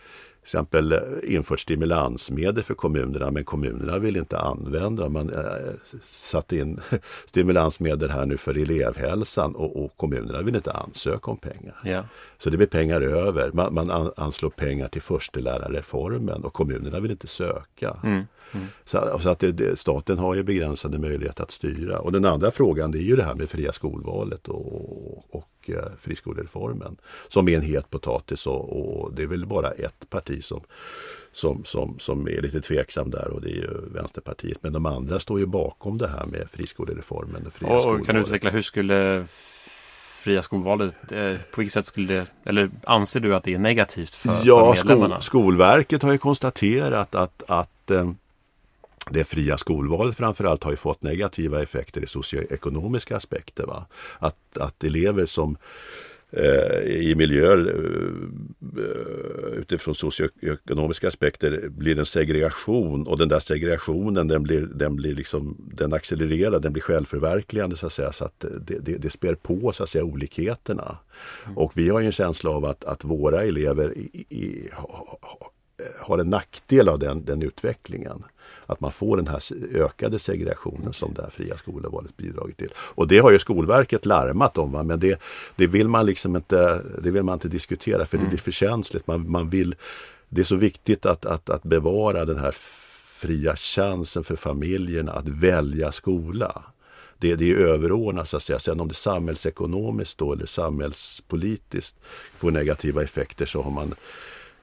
exempel 0.49 0.91
eh, 0.91 0.99
infört 1.35 1.59
stimulansmedel 1.59 2.63
för 2.63 2.73
kommunerna 2.73 3.31
men 3.31 3.43
kommunerna 3.43 3.97
vill 3.97 4.15
inte 4.15 4.39
använda. 4.39 5.09
Man 5.09 5.29
äh, 5.29 5.43
satt 6.12 6.51
in 6.51 6.79
stimulansmedel 7.25 8.09
här 8.09 8.25
nu 8.25 8.38
för 8.38 8.57
elevhälsan 8.57 9.55
och, 9.55 9.85
och 9.85 9.97
kommunerna 9.97 10.41
vill 10.41 10.55
inte 10.55 10.71
ansöka 10.71 11.31
om 11.31 11.38
pengar. 11.38 11.75
Ja. 11.83 12.03
Så 12.38 12.49
det 12.49 12.57
blir 12.57 12.67
pengar 12.67 13.01
över. 13.01 13.51
Man, 13.53 13.73
man 13.73 14.12
anslår 14.17 14.49
pengar 14.49 14.88
till 14.88 15.01
förstelärarreformen 15.01 16.43
och 16.43 16.53
kommunerna 16.53 16.99
vill 16.99 17.12
inte 17.12 17.27
söka. 17.27 17.97
Mm. 18.03 18.23
Mm. 18.51 18.67
Så, 18.85 19.19
så, 19.19 19.29
att 19.29 19.39
det, 19.39 19.51
det, 19.51 19.79
staten 19.79 20.17
har 20.17 20.35
ju 20.35 20.43
begränsade 20.43 20.97
möjligheter 20.97 21.43
att 21.43 21.51
styra. 21.51 21.99
Och 21.99 22.12
den 22.12 22.25
andra 22.25 22.51
frågan 22.51 22.91
det 22.91 22.97
är 22.97 23.03
ju 23.03 23.15
det 23.15 23.23
här 23.23 23.35
med 23.35 23.49
fria 23.49 23.73
skolvalet 23.73 24.47
och, 24.47 25.35
och 25.35 25.69
eh, 25.69 25.91
friskolereformen. 25.99 26.97
Som 27.29 27.49
är 27.49 27.55
en 27.55 27.62
het 27.62 27.89
potatis 27.89 28.47
och, 28.47 29.01
och, 29.01 29.13
det 29.13 29.23
är 29.23 29.27
väl 29.27 29.45
bara 29.45 29.71
ett 29.71 30.09
parti 30.09 30.43
som, 30.43 30.62
som, 31.31 31.63
som, 31.63 31.99
som 31.99 32.27
är 32.27 32.41
lite 32.41 32.62
tveksam 32.62 33.09
där 33.09 33.27
och 33.27 33.41
det 33.41 33.49
är 33.49 33.55
ju 33.55 33.69
Vänsterpartiet. 33.93 34.57
Men 34.62 34.73
de 34.73 34.85
andra 34.85 35.19
står 35.19 35.39
ju 35.39 35.45
bakom 35.45 35.97
det 35.97 36.07
här 36.07 36.25
med 36.25 36.49
friskolereformen. 36.49 37.45
Och, 37.45 37.53
fria 37.53 37.77
och, 37.77 37.99
och 37.99 38.05
kan 38.05 38.15
du 38.15 38.21
utveckla 38.21 38.49
hur 38.49 38.62
skulle 38.62 39.25
fria 40.19 40.41
skolvalet, 40.41 41.12
eh, 41.12 41.35
på 41.51 41.62
vilket 41.62 41.73
sätt 41.73 41.85
skulle 41.85 42.13
det, 42.13 42.25
eller 42.43 42.69
anser 42.83 43.19
du 43.19 43.35
att 43.35 43.43
det 43.43 43.53
är 43.53 43.59
negativt 43.59 44.15
för, 44.15 44.38
ja, 44.43 44.73
för 44.73 44.88
medlemmarna? 44.88 45.21
Skol, 45.21 45.41
Skolverket 45.41 46.03
har 46.03 46.12
ju 46.12 46.17
konstaterat 46.17 47.15
att, 47.15 47.43
att 47.47 47.91
eh, 47.91 48.12
det 49.09 49.23
fria 49.23 49.57
skolvalet 49.57 50.17
framförallt 50.17 50.63
har 50.63 50.71
ju 50.71 50.77
fått 50.77 51.03
negativa 51.03 51.63
effekter 51.63 52.03
i 52.03 52.07
socioekonomiska 52.07 53.17
aspekter. 53.17 53.65
Va? 53.65 53.85
Att, 54.19 54.57
att 54.57 54.83
elever 54.83 55.25
som 55.25 55.57
eh, 56.31 56.81
i 56.83 57.13
miljöer 57.17 57.75
eh, 58.77 59.59
utifrån 59.59 59.95
socioekonomiska 59.95 61.07
aspekter 61.07 61.69
blir 61.69 61.99
en 61.99 62.05
segregation 62.05 63.07
och 63.07 63.17
den 63.17 63.29
där 63.29 63.39
segregationen 63.39 64.27
den 64.27 64.43
blir, 64.43 64.62
den 64.62 64.95
blir 64.95 65.15
liksom, 65.15 65.57
den 65.59 65.93
accelererar, 65.93 66.59
den 66.59 66.73
blir 66.73 66.83
självförverkligande 66.83 67.77
så 67.77 67.85
att 67.85 67.93
säga. 67.93 68.12
Så 68.12 68.25
att 68.25 68.45
det, 68.59 68.79
det, 68.79 68.97
det 68.97 69.09
spär 69.09 69.35
på 69.35 69.71
så 69.73 69.83
att 69.83 69.89
säga 69.89 70.03
olikheterna. 70.03 70.97
Mm. 71.45 71.57
Och 71.57 71.71
vi 71.75 71.89
har 71.89 71.99
ju 71.99 72.05
en 72.05 72.12
känsla 72.12 72.49
av 72.49 72.65
att, 72.65 72.83
att 72.83 73.03
våra 73.03 73.43
elever 73.43 73.97
i, 73.97 74.25
i, 74.29 74.69
har 75.99 76.19
en 76.19 76.29
nackdel 76.29 76.89
av 76.89 76.99
den, 76.99 77.25
den 77.25 77.41
utvecklingen 77.41 78.23
att 78.69 78.79
man 78.79 78.91
får 78.91 79.17
den 79.17 79.27
här 79.27 79.43
ökade 79.73 80.19
segregationen 80.19 80.93
som 80.93 81.13
det 81.13 81.21
här 81.21 81.29
fria 81.29 81.58
skolvalet 81.58 82.17
bidragit 82.17 82.58
till. 82.58 82.73
Och 82.77 83.08
det 83.08 83.19
har 83.19 83.32
ju 83.32 83.39
Skolverket 83.39 84.05
larmat 84.05 84.58
om, 84.58 84.71
va? 84.71 84.84
men 84.84 84.99
det, 84.99 85.21
det, 85.55 85.67
vill 85.67 85.88
man 85.88 86.05
liksom 86.05 86.36
inte, 86.36 86.82
det 87.03 87.12
vill 87.12 87.23
man 87.23 87.34
inte 87.34 87.47
diskutera 87.47 88.05
för 88.05 88.17
det 88.17 88.21
mm. 88.21 88.29
blir 88.29 88.39
för 88.39 88.51
känsligt. 88.51 89.08
Man, 89.08 89.32
man 89.32 89.49
vill, 89.49 89.75
det 90.29 90.41
är 90.41 90.45
så 90.45 90.55
viktigt 90.55 91.05
att, 91.05 91.25
att, 91.25 91.49
att 91.49 91.63
bevara 91.63 92.25
den 92.25 92.39
här 92.39 92.51
fria 93.19 93.55
chansen 93.55 94.23
för 94.23 94.36
familjerna 94.36 95.12
att 95.12 95.27
välja 95.27 95.91
skola. 95.91 96.63
Det, 97.17 97.36
det 97.36 97.51
är 97.51 97.55
överordnat 97.55 98.29
så 98.29 98.38
att 98.38 98.43
säga. 98.43 98.60
Sen 98.60 98.79
om 98.79 98.88
det 98.88 98.93
samhällsekonomiskt 98.93 100.17
då, 100.17 100.34
eller 100.34 100.45
samhällspolitiskt 100.45 101.95
får 102.34 102.51
negativa 102.51 103.03
effekter 103.03 103.45
så 103.45 103.62
har 103.62 103.71
man 103.71 103.93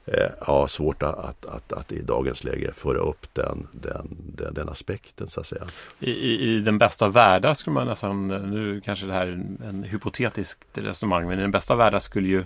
eh, 0.07 0.31
ja, 0.47 0.69
svårt 0.69 1.03
att, 1.03 1.45
att, 1.45 1.73
att, 1.73 1.93
i 1.93 2.03
dagens 2.03 2.45
läge 2.45 2.73
föra 2.73 2.99
upp 2.99 3.27
den, 3.33 3.69
den, 3.73 4.17
den, 4.37 4.55
den 4.55 4.69
aspekten 4.69 5.29
så 5.29 5.41
att 5.41 5.47
säga. 5.47 5.65
I, 6.01 6.11
i, 6.11 6.55
I, 6.55 6.61
den 6.61 6.79
bästa 6.79 7.05
av 7.05 7.13
världar 7.13 7.55
skulle 7.55 7.75
man 7.75 7.87
nästan, 7.87 8.29
nu 8.29 8.81
kanske 8.85 9.07
det 9.07 9.13
här 9.13 9.27
är 9.27 9.33
en, 9.33 9.63
en 9.69 9.83
hypotetiskt 9.83 10.79
resonemang, 10.79 11.29
men 11.29 11.39
i 11.39 11.43
den 11.43 11.51
bästa 11.51 11.75
av 11.75 11.79
världar 11.79 11.99
skulle 11.99 12.29
ju 12.29 12.45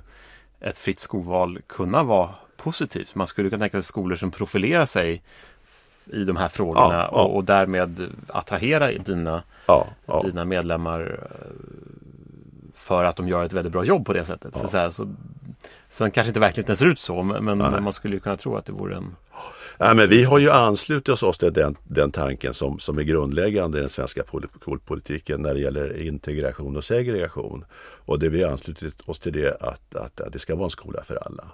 ett 0.61 0.79
fritt 0.79 0.99
skolval 0.99 1.59
kunna 1.66 2.03
vara 2.03 2.35
positivt. 2.57 3.14
Man 3.14 3.27
skulle 3.27 3.51
kunna 3.51 3.61
tänka 3.61 3.77
sig 3.77 3.83
skolor 3.83 4.16
som 4.16 4.31
profilerar 4.31 4.87
sig 4.87 5.23
i 6.07 6.25
de 6.25 6.37
här 6.37 6.49
frågorna 6.49 6.94
ja, 6.94 7.09
ja. 7.12 7.23
Och, 7.23 7.37
och, 7.37 7.44
därmed 7.44 8.07
attrahera 8.29 8.92
dina, 8.92 9.42
ja, 9.66 9.87
dina 10.25 10.44
medlemmar 10.44 11.01
eh, 11.01 11.37
för 12.75 13.05
att 13.05 13.16
de 13.16 13.29
gör 13.29 13.44
ett 13.44 13.53
väldigt 13.53 13.73
bra 13.73 13.85
jobb 13.85 14.07
på 14.07 14.12
det 14.12 14.25
sättet. 14.25 14.55
Så, 14.55 14.68
så, 14.68 14.79
här, 14.79 14.90
så 14.90 15.14
Sen 15.88 16.11
kanske 16.11 16.29
inte 16.29 16.40
verkligheten 16.40 16.77
ser 16.77 16.87
ut 16.87 16.99
så, 16.99 17.23
men, 17.23 17.44
men 17.44 17.59
man 17.59 17.92
skulle 17.92 18.14
ju 18.14 18.20
kunna 18.20 18.37
tro 18.37 18.57
att 18.57 18.64
det 18.64 18.73
vore 18.73 18.96
en... 18.96 19.16
Ja, 19.79 19.94
men 19.94 20.09
vi 20.09 20.23
har 20.23 20.38
ju 20.38 20.51
anslutit 20.51 21.23
oss 21.23 21.38
till 21.38 21.53
den, 21.53 21.77
den 21.85 22.12
tanken 22.12 22.55
som, 22.55 22.79
som 22.79 22.99
är 22.99 23.03
grundläggande 23.03 23.79
i 23.79 23.81
den 23.81 23.90
svenska 23.90 24.23
politiken 24.85 25.42
när 25.42 25.55
det 25.55 25.61
gäller 25.61 25.96
integration 25.96 26.77
och 26.77 26.85
segregation. 26.85 27.64
Och 28.05 28.18
det 28.18 28.29
vi 28.29 28.42
har 28.42 28.51
anslutit 28.51 29.01
oss 29.09 29.18
till 29.18 29.33
det 29.33 29.57
att, 29.61 29.94
att, 29.94 30.20
att 30.20 30.33
det 30.33 30.38
ska 30.38 30.55
vara 30.55 30.64
en 30.64 30.70
skola 30.70 31.03
för 31.05 31.16
alla. 31.27 31.44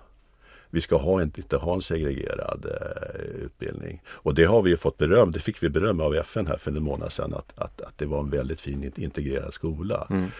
Vi 0.71 0.81
ska 0.81 0.97
ha 0.97 1.21
en, 1.21 1.33
inte 1.37 1.57
ha 1.57 1.75
en 1.75 1.83
segregerad 1.83 2.65
eh, 2.65 3.45
utbildning. 3.45 4.03
Och 4.09 4.35
det 4.35 4.45
har 4.45 4.63
vi 4.63 4.77
fått 4.77 4.99
beröm, 4.99 5.31
det 5.31 5.41
fick 5.41 5.63
vi 5.63 5.71
beröm 5.71 6.01
av 6.01 6.15
FN 6.15 6.47
här 6.47 6.57
för 6.57 6.71
en 6.71 6.83
månad 6.83 7.13
sedan 7.13 7.35
att, 7.35 7.59
att, 7.59 7.81
att 7.81 7.99
det 7.99 8.07
var 8.07 8.21
en 8.21 8.31
väldigt 8.31 8.61
fin 8.61 8.93
integrerad 8.97 9.55
skola. 9.55 10.07
Mm. 10.11 10.31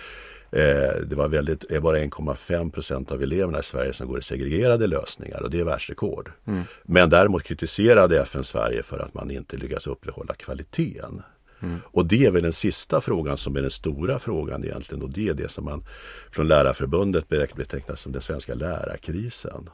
Eh, 0.51 1.01
det 1.07 1.17
var 1.17 1.29
väldigt, 1.29 1.71
är 1.71 1.81
bara 1.81 1.99
1,5 1.99 2.71
procent 2.71 3.13
av 3.13 3.23
eleverna 3.23 3.59
i 3.59 3.63
Sverige 3.63 3.93
som 3.93 4.09
går 4.09 4.19
i 4.19 4.23
segregerade 4.23 4.87
lösningar 4.87 5.43
och 5.43 5.51
det 5.51 5.61
är 5.61 5.65
världsrekord. 5.65 6.31
Mm. 6.45 6.63
Men 6.83 7.11
däremot 7.11 7.43
kritiserade 7.43 8.21
FN 8.21 8.45
Sverige 8.45 8.83
för 8.83 8.99
att 8.99 9.15
man 9.15 9.31
inte 9.31 9.57
lyckas 9.57 9.87
upprätthålla 9.87 10.35
kvaliteten. 10.35 11.23
Mm. 11.61 11.79
Och 11.85 12.07
det 12.07 12.27
är 12.27 12.31
väl 12.31 12.43
den 12.43 12.53
sista 12.53 13.01
frågan 13.01 13.37
som 13.37 13.57
är 13.57 13.63
den 13.63 13.71
stora 13.71 14.19
frågan 14.19 14.65
egentligen 14.65 15.03
och 15.03 15.11
det 15.11 15.29
är 15.29 15.35
det 15.35 15.51
som 15.51 15.65
man 15.65 15.85
från 16.31 16.49
Lärarförbundet 16.49 17.29
betecknar 17.29 17.97
som 17.97 18.13
den 18.13 18.23
svenska 18.23 18.55
lärarkrisen. 18.55 19.71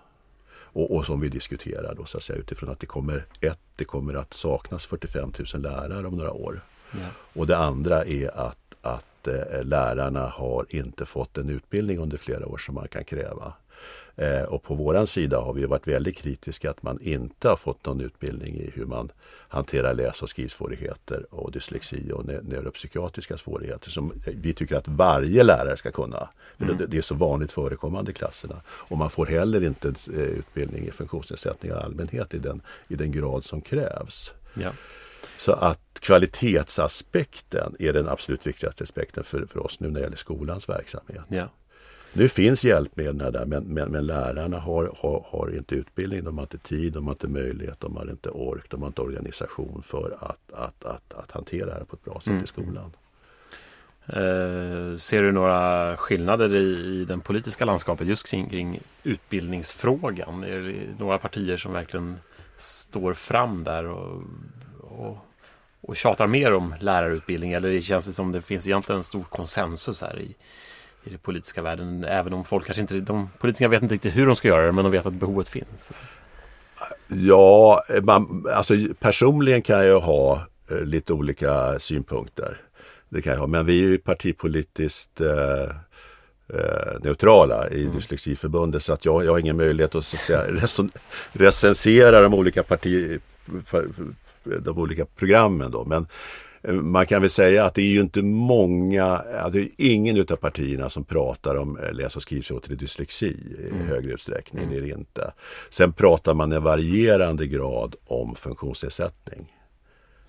Och, 0.75 0.97
och, 0.97 1.07
som 1.07 1.21
vi 1.21 1.29
diskuterar 1.29 1.95
då 1.95 2.05
så 2.05 2.17
att 2.17 2.23
säga 2.23 2.39
utifrån 2.39 2.71
att 2.71 2.81
det 2.81 2.87
kommer, 2.87 3.27
ett, 3.41 3.61
det 3.77 3.85
kommer 3.85 4.15
att 4.15 4.35
saknas 4.35 4.87
45 4.87 5.33
000 5.55 5.63
lärare 5.63 6.07
om 6.07 6.17
några 6.17 6.33
år. 6.33 6.61
Ja. 6.93 6.99
Och 7.33 7.47
det 7.47 7.57
andra 7.57 8.05
är 8.05 8.39
att, 8.39 8.75
att 8.83 9.05
eh, 9.27 9.65
lärarna 9.65 10.27
har 10.27 10.67
inte 10.69 11.05
fått 11.05 11.39
en 11.39 11.49
utbildning 11.49 11.99
under 11.99 12.17
flera 12.17 12.47
år 12.47 12.59
som 12.59 12.75
man 12.75 12.89
kan 12.89 13.05
kräva. 13.05 13.53
Eh, 14.17 14.43
och 14.43 14.63
på 14.63 14.75
våran 14.75 15.07
sida 15.07 15.41
har 15.41 15.53
vi 15.53 15.65
varit 15.65 15.89
väldigt 15.89 16.17
kritiska 16.17 16.71
att 16.71 16.83
man 16.83 16.99
inte 17.01 17.49
har 17.49 17.57
fått 17.57 17.87
någon 17.87 18.01
utbildning 18.01 18.55
i 18.55 18.71
hur 18.75 18.87
man 18.87 19.13
hanterar 19.49 19.95
läs 19.95 20.23
och 20.23 20.31
skrivsvårigheter 20.31 21.35
och 21.35 21.53
dyslexi 21.53 22.13
och 22.13 22.25
neuropsykiatriska 22.25 23.39
svårigheter 23.39 23.91
som 23.91 24.13
vi 24.27 24.53
tycker 24.53 24.77
att 24.77 24.89
varje 24.89 25.43
lärare 25.43 25.77
ska 25.77 25.91
kunna. 25.91 26.29
För 26.59 26.65
mm. 26.65 26.87
det, 26.89 26.99
är 26.99 27.03
så 27.03 27.15
vanligt 27.15 27.53
förekommande 27.53 28.11
i 28.11 28.15
klasserna. 28.15 28.57
Och 28.67 28.99
man 28.99 29.11
får 29.11 29.27
heller 29.27 29.65
inte 29.65 29.89
eh, 29.89 30.21
utbildning 30.21 30.87
i 30.87 30.91
funktionsnedsättningar 30.91 31.77
i 31.77 31.83
allmänhet 31.83 32.35
i 32.35 32.39
den, 32.39 32.63
i 32.89 32.95
den 32.95 33.13
grad 33.13 33.45
som 33.45 33.61
krävs. 33.61 34.33
Ja. 34.55 34.73
Så 35.39 35.53
att 35.53 35.81
kvalitetsaspekten 36.01 37.77
är 37.79 37.93
den 37.93 38.09
absolut 38.09 38.47
viktigaste 38.47 38.85
aspekten 38.85 39.25
för, 39.25 39.47
för 39.47 39.61
oss 39.61 39.81
nu 39.81 39.89
när 39.89 39.95
det 39.95 40.01
gäller 40.01 40.17
skolans 40.17 40.69
verksamhet. 40.69 41.23
Ja. 41.29 41.49
Nu 42.13 42.29
finns 42.29 42.65
hjälpmedlen 42.65 43.33
där 43.33 43.47
men, 43.47 43.65
men, 43.65 43.91
men 43.91 44.07
lärarna 44.07 44.59
har, 44.59 44.93
har, 44.99 45.27
har, 45.31 45.57
inte 45.57 45.75
utbildning, 45.75 46.25
de 46.25 46.39
har 46.39 46.45
inte 46.45 46.59
tid, 46.59 46.93
de 46.93 47.07
har 47.07 47.13
inte 47.13 47.29
möjlighet, 47.29 47.81
de 47.81 47.97
har 47.97 48.11
inte 48.11 48.31
ork, 48.31 48.71
de 48.71 48.83
har 48.83 48.87
inte 48.89 49.01
organisation 49.01 49.83
för 49.83 50.17
att, 50.21 50.53
att, 50.53 50.85
att, 50.85 51.13
att 51.13 51.31
hantera 51.31 51.67
det 51.67 51.73
här 51.73 51.85
på 51.85 51.97
ett 51.97 52.05
bra 52.05 52.21
sätt 52.21 52.27
mm. 52.27 52.45
i 52.45 52.47
skolan. 52.47 52.93
Eh, 54.07 54.97
ser 54.97 55.23
du 55.23 55.33
några 55.33 55.97
skillnader 55.97 56.55
i, 56.55 57.01
i 57.01 57.05
den 57.05 57.21
politiska 57.21 57.65
landskapet 57.65 58.07
just 58.07 58.29
kring, 58.29 58.49
kring 58.49 58.79
utbildningsfrågan? 59.05 60.45
Är 60.45 60.61
det 60.61 60.75
några 60.99 61.19
partier 61.19 61.57
som 61.57 61.73
verkligen 61.73 62.17
står 62.57 63.13
fram 63.13 63.65
där 63.65 63.87
och, 63.87 64.23
och, 64.99 65.19
och 65.81 65.97
tjatar 65.97 66.27
mer 66.27 66.55
om 66.55 66.75
lärarutbildning 66.81 67.53
eller 67.53 67.81
känns 67.81 68.07
det 68.07 68.13
som 68.13 68.33
det 68.33 68.41
finns 68.41 68.67
egentligen 68.67 68.99
en 68.99 69.05
stor 69.05 69.23
konsensus 69.23 70.03
här 70.03 70.21
i, 70.21 70.37
i 71.05 71.11
den 71.11 71.19
politiska 71.19 71.63
världen. 71.63 72.05
Även 72.05 72.33
om 72.33 72.45
folk 72.45 72.67
kanske 72.67 72.81
inte, 72.81 73.01
de 73.01 73.31
politikerna 73.39 73.69
vet 73.69 73.83
inte 73.83 73.95
riktigt 73.95 74.17
hur 74.17 74.27
de 74.27 74.37
ska 74.37 74.49
göra 74.49 74.67
det 74.67 74.73
men 74.73 74.85
de 74.85 74.91
vet 74.91 75.07
att 75.07 75.13
behovet 75.13 75.49
finns. 75.49 75.93
Ja, 77.09 77.83
man, 78.03 78.47
alltså 78.55 78.75
personligen 79.01 79.63
kan 79.63 79.87
jag 79.87 80.01
ha 80.01 80.47
eh, 80.71 80.81
lite 80.81 81.13
olika 81.13 81.79
synpunkter. 81.79 82.61
Det 83.09 83.23
kan 83.23 83.33
jag 83.33 83.41
ha, 83.41 83.47
men 83.47 83.67
vi 83.67 83.85
är 83.85 83.89
ju 83.89 83.99
partipolitiskt 83.99 85.21
eh, 85.21 85.63
eh, 86.49 87.01
neutrala 87.01 87.71
i 87.71 87.83
mm. 87.83 87.95
Dyslexiförbundet 87.95 88.83
så 88.83 88.93
att 88.93 89.05
jag, 89.05 89.25
jag 89.25 89.33
har 89.33 89.39
ingen 89.39 89.57
möjlighet 89.57 89.95
att, 89.95 90.05
så 90.05 90.17
att 90.17 90.23
säga, 90.23 90.45
recensera 91.33 92.21
de 92.21 92.35
olika 92.35 92.63
parti, 92.63 93.21
de 94.45 94.79
olika 94.79 95.05
programmen 95.05 95.71
då. 95.71 95.85
Men 95.85 96.07
man 96.69 97.07
kan 97.07 97.21
väl 97.21 97.31
säga 97.31 97.65
att 97.65 97.75
det 97.75 97.83
är 97.83 97.87
ju 97.87 98.01
inte 98.01 98.23
många, 98.23 99.05
alltså 99.43 99.61
ingen 99.77 100.17
utav 100.17 100.37
partierna 100.37 100.91
som 100.91 101.05
pratar 101.05 101.55
om 101.55 101.79
eh, 101.79 101.93
läs 101.93 102.17
och 102.17 102.23
skrivsvårigheter 102.23 102.73
i 102.73 102.77
dyslexi 102.77 103.27
i 103.27 103.69
mm. 103.71 103.87
högre 103.87 104.13
utsträckning. 104.13 104.63
Mm. 104.63 104.75
Det 104.75 104.81
är 104.81 104.83
det 104.83 105.01
inte. 105.01 105.33
Sen 105.71 105.93
pratar 105.93 106.35
man 106.35 106.53
i 106.53 106.59
varierande 106.59 107.47
grad 107.47 107.95
om 108.07 108.35
funktionsnedsättning 108.35 109.57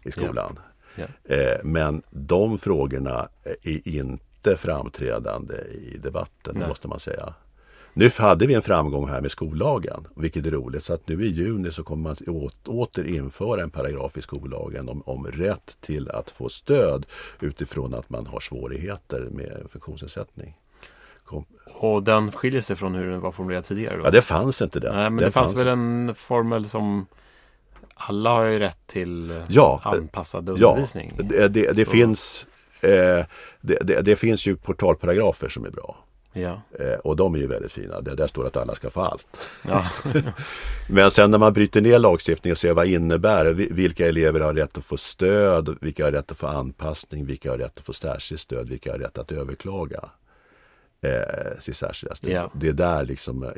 i 0.04 0.12
skolan. 0.12 0.60
Ja. 0.96 1.06
Ja. 1.28 1.58
Men 1.64 2.02
de 2.10 2.58
frågorna 2.58 3.30
är 3.64 3.88
inte 3.88 4.58
framträdande 4.58 5.56
i 5.72 5.98
debatten, 5.98 6.56
Nej. 6.58 6.68
måste 6.68 6.88
man 6.88 7.00
säga. 7.00 7.34
Nu 7.94 8.10
hade 8.18 8.48
vi 8.48 8.54
en 8.54 8.62
framgång 8.62 9.10
här 9.10 9.22
med 9.22 9.32
skollagen, 9.32 10.08
vilket 10.16 10.46
är 10.46 10.52
roligt. 10.52 10.86
Så 10.86 10.94
att 10.94 11.08
nu 11.08 11.26
i 11.26 11.28
juni 11.28 11.72
så 11.72 11.84
kommer 11.84 12.04
man 12.04 12.44
åter 12.66 13.08
införa 13.08 13.64
en 13.64 13.70
paragraf 13.70 14.18
i 14.18 14.22
skollagen 14.22 14.90
om, 14.90 15.02
om 15.06 15.28
rätt 15.28 15.78
till 15.82 16.10
att 16.10 16.32
få 16.32 16.50
stöd 16.50 17.06
utifrån 17.40 17.94
att 17.94 18.10
man 18.10 18.28
har 18.28 18.40
svårigheter 18.40 19.20
med 19.32 19.66
funktionsnedsättning. 19.70 20.58
Kom. 21.26 21.46
Och 21.66 22.04
den 22.04 22.32
skiljer 22.32 22.62
sig 22.62 22.76
från 22.76 22.96
hur 22.96 23.12
den 23.12 23.22
var 23.22 23.32
formulerad 23.32 23.64
tidigare? 23.64 23.98
Då? 23.98 24.04
Ja, 24.04 24.12
det 24.12 24.22
fanns 24.22 24.62
inte 24.62 24.80
den. 24.80 24.96
Nej, 24.96 25.04
men 25.04 25.18
den 25.18 25.26
det 25.26 25.32
fanns, 25.32 25.56
väl 25.56 25.68
en 25.68 26.16
formel 26.16 26.66
som 26.66 27.06
alla 27.96 28.30
har 28.30 28.44
ju 28.44 28.60
rätt 28.60 28.88
till 28.88 29.42
ja, 29.48 29.82
anpassad 29.84 30.50
undervisning. 30.50 31.14
Ja, 31.18 31.24
det, 31.24 31.48
det, 31.48 31.72
det 31.72 31.86
finns, 31.86 32.48
eh, 32.82 33.26
det, 33.62 34.02
det, 34.02 34.16
finns 34.16 34.48
ju 34.48 34.56
portalparagrafer 34.56 35.50
som 35.50 35.66
är 35.66 35.70
bra. 35.70 36.03
Ja. 36.34 36.62
Eh, 36.80 37.00
och 37.04 37.16
de 37.16 37.36
är 37.36 37.40
ju 37.40 37.48
väldigt 37.48 37.72
fina. 37.72 38.02
Det 38.02 38.16
där 38.16 38.28
står 38.28 38.48
att 38.48 38.58
alla 38.58 38.76
ska 38.76 38.90
få 38.90 39.02
allt. 39.02 39.28
Ja. 39.68 39.86
Men 40.90 41.12
sen 41.12 41.32
när 41.32 41.38
man 41.38 41.54
bryter 41.54 41.82
ner 41.82 42.00
lagstiftningen 42.00 42.54
och 42.54 42.58
ser 42.58 42.74
vad 42.74 42.88
innebär 42.88 43.54
Vilka 43.54 44.08
elever 44.08 44.40
har 44.40 44.54
rätt 44.54 44.78
att 44.78 44.86
få 44.86 44.98
stöd? 44.98 45.78
Vilka 45.82 46.06
har 46.06 46.12
rätt 46.12 46.32
att 46.32 46.38
få 46.38 46.48
anpassning? 46.48 47.26
Vilka 47.26 47.52
har 47.52 47.58
rätt 47.58 47.78
att 47.78 47.86
få 47.86 47.94
särskilt 47.94 48.42
stöd? 48.42 48.70
Vilka 48.70 48.92
har 48.92 49.00
rätt 49.00 49.18
att 49.18 49.32
överklaga? 49.32 50.10
Eh, 51.02 51.60
sitt 51.60 51.78
särskilda 51.78 52.16
stöd. 52.16 52.32
Ja. 52.32 52.52
Det 52.54 52.68
är 52.68 52.74
där 52.74 53.06
liksom 53.06 53.52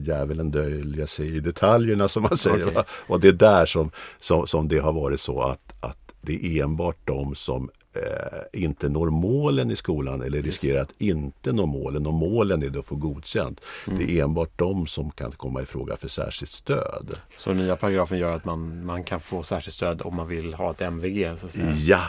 djävulen 0.00 0.50
döljer 0.50 1.06
sig 1.06 1.36
i 1.36 1.40
detaljerna 1.40 2.08
som 2.08 2.22
man 2.22 2.36
säger. 2.36 2.66
Okay. 2.66 2.82
Och 2.88 3.20
det 3.20 3.28
är 3.28 3.32
där 3.32 3.66
som, 3.66 3.90
som, 4.18 4.46
som 4.46 4.68
det 4.68 4.78
har 4.78 4.92
varit 4.92 5.20
så 5.20 5.42
att, 5.42 5.74
att 5.80 6.14
det 6.20 6.44
är 6.44 6.64
enbart 6.64 6.98
de 7.04 7.34
som 7.34 7.70
eh, 7.94 8.62
inte 8.62 8.88
når 8.88 9.10
målen 9.10 9.70
i 9.70 9.76
skolan 9.76 10.22
eller 10.22 10.42
riskerar 10.42 10.80
att 10.80 10.92
inte 10.98 11.52
nå 11.52 11.66
målen. 11.66 12.06
Och 12.06 12.14
målen 12.14 12.62
är 12.62 12.70
då 12.70 12.78
att 12.78 12.84
få 12.84 12.94
godkänt. 12.96 13.60
Mm. 13.86 13.98
Det 13.98 14.18
är 14.18 14.24
enbart 14.24 14.50
de 14.56 14.86
som 14.86 15.10
kan 15.10 15.32
komma 15.32 15.62
i 15.62 15.64
fråga 15.64 15.96
för 15.96 16.08
särskilt 16.08 16.52
stöd. 16.52 17.18
Så 17.36 17.52
nya 17.52 17.76
paragrafen 17.76 18.18
gör 18.18 18.30
att 18.30 18.44
man, 18.44 18.84
man 18.84 19.04
kan 19.04 19.20
få 19.20 19.42
särskilt 19.42 19.74
stöd 19.74 20.02
om 20.02 20.16
man 20.16 20.28
vill 20.28 20.54
ha 20.54 20.70
ett 20.70 20.80
MVG? 20.80 21.38
Så 21.38 21.48
ja, 21.86 22.00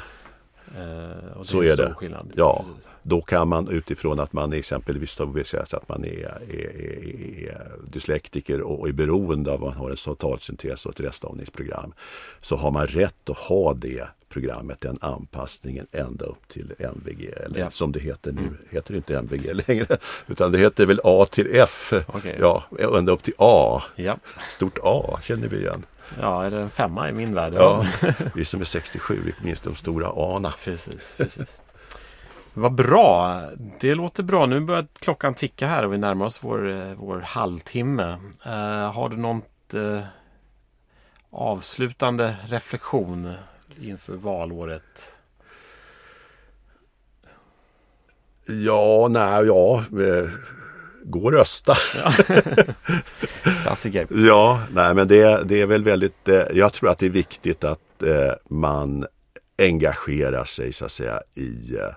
Eh, 0.78 1.44
så 1.44 1.62
är, 1.62 1.72
är 1.72 1.78
det. 1.78 1.94
Skillnad. 1.94 2.34
Ja, 2.36 2.66
Precis. 2.68 2.90
då 3.04 3.22
kan 3.22 3.48
man 3.48 3.68
utifrån 3.68 4.20
att 4.20 4.34
man 4.34 4.54
exempelvis 4.54 5.20
att 5.20 5.90
man 5.90 6.06
är, 6.06 6.38
är, 6.50 6.82
är, 7.50 7.72
dyslektiker 7.88 8.62
och 8.62 8.88
är 8.88 8.94
beroende 8.94 9.52
av 9.52 9.56
att 9.56 9.62
man 9.62 9.74
har 9.74 9.90
en 9.90 9.96
totalsyntes 9.96 10.86
och 10.86 10.92
ett 10.92 11.00
restavningsprogram 11.00 11.94
så 12.42 12.56
har 12.56 12.72
man 12.72 12.88
rätt 12.88 13.30
att 13.30 13.38
ha 13.38 13.74
det 13.74 14.08
programmet, 14.30 14.82
den 14.82 14.98
anpassningen 15.02 15.88
ända 15.92 16.26
upp 16.26 16.48
till 16.48 16.74
MVG. 16.80 17.30
Eller 17.46 17.60
ja. 17.60 17.72
som 17.72 17.92
det 17.92 18.00
heter 18.00 18.32
nu, 18.32 18.42
mm. 18.42 18.58
heter 18.70 18.94
det 18.94 18.98
inte 18.98 19.18
MVG 19.18 19.54
längre 19.68 19.98
utan 20.28 20.52
det 20.52 20.58
heter 20.58 20.86
väl 20.86 21.02
A 21.04 21.26
till 21.32 21.48
F. 21.54 21.94
Okay. 22.08 22.36
Ja, 22.40 22.64
ända 22.80 23.12
upp 23.12 23.24
till 23.24 23.34
A. 23.38 23.82
Ja. 23.96 24.18
Stort 24.50 24.80
A 24.84 25.20
känner 25.24 25.48
vi 25.48 25.58
igen. 25.58 25.86
Ja, 26.22 26.46
är 26.46 26.52
det 26.52 26.60
en 26.60 26.70
femma 26.70 27.10
i 27.10 27.12
min 27.12 27.34
värld? 27.34 27.54
Ja, 27.54 27.86
vi 28.36 28.46
som 28.46 28.62
är 28.62 28.66
67, 28.66 29.20
vi 29.26 29.46
minns 29.46 29.62
de 29.62 29.76
stora 29.76 30.10
ana. 30.16 30.52
Precis, 30.64 31.16
precis. 31.18 31.62
Vad 32.54 32.74
bra! 32.74 33.42
Det 33.80 33.96
låter 33.96 34.24
bra. 34.24 34.46
Nu 34.46 34.60
börjar 34.60 34.88
klockan 35.00 35.34
ticka 35.34 35.68
här 35.68 35.86
och 35.86 35.94
vi 35.94 35.98
närmar 35.98 36.26
oss 36.26 36.44
vår, 36.44 36.70
eh, 36.70 36.94
vår 36.98 37.20
halvtimme. 37.20 38.18
Uh, 38.46 38.92
har 38.92 39.10
du 39.10 39.18
något 39.18 39.74
uh, 39.74 40.02
avslutande 41.30 42.38
reflektion 42.48 43.34
inför 43.82 44.14
valåret? 44.14 45.16
Ja, 48.46 49.08
nej, 49.10 49.46
ja. 49.46 49.84
Gå 51.08 51.24
och 51.24 51.32
rösta. 51.32 51.78
Ja. 51.96 52.12
Klassiker. 53.62 54.08
ja, 54.10 54.62
nej 54.74 54.96
men 54.96 55.08
det, 55.08 55.44
det 55.44 55.62
är 55.62 55.66
väl 55.66 55.84
väldigt, 55.84 56.28
eh, 56.28 56.44
jag 56.54 56.74
tror 56.74 56.90
att 56.90 57.00
det 57.00 57.06
är 57.06 57.10
viktigt 57.10 57.64
att 57.64 58.04
eh, 58.04 58.34
man 58.50 59.06
engagerar 59.60 60.44
sig 60.44 60.74
så 60.74 60.86
att 60.86 60.92
säga 60.92 61.22
i 61.34 61.76
eh, 61.76 61.96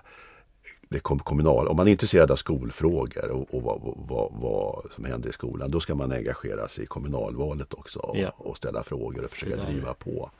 det 0.91 0.99
kommunal, 0.99 1.67
om 1.67 1.75
man 1.75 1.87
är 1.87 1.91
intresserad 1.91 2.31
av 2.31 2.35
skolfrågor 2.35 3.29
och, 3.31 3.55
och 3.55 3.61
vad, 3.61 3.81
vad, 3.81 4.31
vad, 4.31 4.91
som 4.95 5.05
händer 5.05 5.29
i 5.29 5.33
skolan, 5.33 5.71
då 5.71 5.79
ska 5.79 5.95
man 5.95 6.11
engagera 6.11 6.67
sig 6.67 6.83
i 6.83 6.87
kommunalvalet 6.87 7.73
också 7.73 7.99
och, 7.99 8.17
ja. 8.17 8.33
och 8.37 8.57
ställa 8.57 8.83
frågor 8.83 9.23
och 9.23 9.31
försöka 9.31 9.55
driva 9.55 9.93
på. 9.93 10.31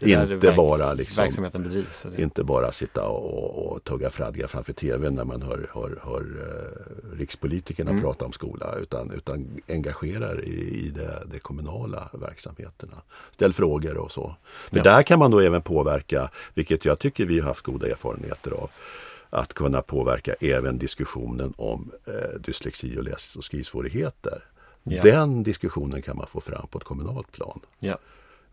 Inte 0.00 0.52
bara 0.56 0.94
liksom, 0.94 1.22
verksamheten 1.22 1.62
bedrivs. 1.62 2.06
Inte 2.16 2.44
bara 2.44 2.72
sitta 2.72 3.08
och, 3.08 3.72
och 3.72 3.84
tugga 3.84 4.10
fradga 4.10 4.48
framför 4.48 4.72
tvn 4.72 5.14
när 5.14 5.24
man 5.24 5.42
hör, 5.42 5.66
hör, 5.74 5.98
hör 6.02 6.20
uh, 6.20 7.18
rikspolitikerna 7.18 7.90
mm. 7.90 8.02
prata 8.02 8.24
om 8.24 8.32
skola, 8.32 8.74
utan, 8.82 9.10
utan 9.10 9.60
engagerar 9.68 10.44
i, 10.44 10.86
i 10.86 10.88
det, 10.88 11.22
det 11.32 11.38
kommunala 11.38 12.08
verksamheterna. 12.12 12.96
Ställ 13.32 13.52
frågor 13.52 13.96
och 13.96 14.12
så. 14.12 14.36
För 14.70 14.76
ja. 14.76 14.82
där 14.82 15.02
kan 15.02 15.18
man 15.18 15.30
då 15.30 15.40
även 15.40 15.62
påverka, 15.62 16.30
vilket 16.54 16.84
jag 16.84 16.98
tycker 16.98 17.26
vi 17.26 17.40
har 17.40 17.48
haft 17.48 17.62
goda 17.62 17.86
erfarenheter 17.86 18.50
av 18.50 18.70
att 19.30 19.54
kunna 19.54 19.82
påverka 19.82 20.34
även 20.40 20.78
diskussionen 20.78 21.54
om 21.56 21.90
eh, 22.04 22.40
dyslexi 22.40 22.98
och 22.98 23.04
läs 23.04 23.36
och 23.36 23.44
skrivsvårigheter. 23.44 24.42
Ja. 24.82 25.02
Den 25.02 25.42
diskussionen 25.42 26.02
kan 26.02 26.16
man 26.16 26.26
få 26.26 26.40
fram 26.40 26.66
på 26.68 26.78
ett 26.78 26.84
kommunalt 26.84 27.32
plan. 27.32 27.60
Ja. 27.78 27.98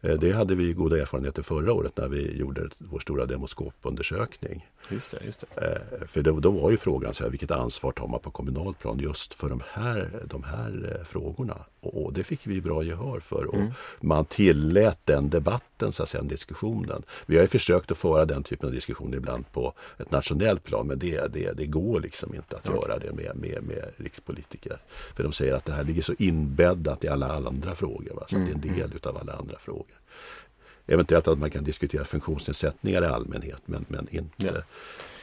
Eh, 0.02 0.16
det 0.20 0.32
hade 0.32 0.56
vi 0.56 0.74
goda 0.74 1.02
erfarenheter 1.02 1.42
förra 1.42 1.74
året 1.74 1.98
när 1.98 2.08
vi 2.08 2.38
gjorde 2.38 2.70
vår 2.78 3.00
stora 3.00 3.26
demoskopundersökning. 3.26 4.68
Just 4.90 5.12
det, 5.12 5.26
just 5.26 5.44
det. 5.56 5.82
Eh, 6.02 6.08
för 6.08 6.22
då, 6.22 6.40
då 6.40 6.52
var 6.52 6.72
ju 6.72 6.78
frågan 6.78 7.14
så 7.14 7.24
här, 7.24 7.32
vilket 7.32 7.52
ansvar 7.52 7.92
tar 7.92 8.08
man 8.08 8.20
på 8.20 8.32
kommunalt 8.32 8.80
plan 8.80 9.00
just 9.00 9.34
för 9.34 9.50
de 9.50 9.62
här, 9.72 10.10
de 10.26 10.44
här 10.44 10.96
eh, 11.00 11.06
frågorna. 11.06 11.58
Och 11.84 12.14
det 12.14 12.24
fick 12.24 12.48
vi 12.48 12.62
bra 12.62 12.84
gehör 12.84 13.20
för. 13.20 13.46
Och 13.46 13.56
mm. 13.56 13.72
Man 14.02 14.26
tillät 14.26 15.00
den 15.06 15.30
debatten, 15.30 15.92
så 15.92 16.04
att 16.04 16.10
säga, 16.10 16.24
diskussionen. 16.24 17.04
Vi 17.26 17.36
har 17.36 17.42
ju 17.42 17.48
försökt 17.48 17.92
att 17.92 17.98
föra 17.98 18.26
den 18.26 18.44
typen 18.44 18.68
av 18.68 18.74
diskussion 18.74 19.14
ibland 19.14 19.52
på 19.52 19.74
ett 19.98 20.12
nationellt 20.12 20.64
plan 20.64 20.88
men 20.88 21.00
det, 21.00 21.34
det, 21.34 21.52
det 21.52 21.66
går 21.66 22.00
liksom 22.00 22.36
inte 22.36 22.56
att 22.56 22.70
okay. 22.70 22.82
göra 22.82 23.00
det 23.00 23.14
med, 23.14 23.36
med, 23.36 23.64
med 23.64 23.92
rikspolitiker. 23.98 24.78
För 25.16 25.24
de 25.24 25.34
säger 25.34 25.54
att 25.54 25.66
det 25.66 25.74
här 25.74 25.84
ligger 25.84 26.02
så 26.02 26.14
inbäddat 26.20 27.04
i 27.04 27.08
alla, 27.08 27.34
andra 27.34 27.76
frågor. 27.76 28.14
Va? 28.16 28.26
Så 28.30 28.36
mm. 28.36 28.48
det 28.48 28.68
är 28.68 28.72
en 28.72 28.80
del 28.80 28.94
utav 28.96 29.18
alla 29.18 29.34
andra 29.34 29.58
frågor. 29.60 30.03
Eventuellt 30.88 31.28
att 31.28 31.40
man 31.40 31.50
kan 31.50 31.64
diskutera 31.64 32.06
funktionsnedsättningar 32.06 33.04
i 33.04 33.06
allmänhet 33.06 33.62
men, 33.66 33.86
men 33.88 34.08
inte, 34.12 34.46
ja. 34.46 34.52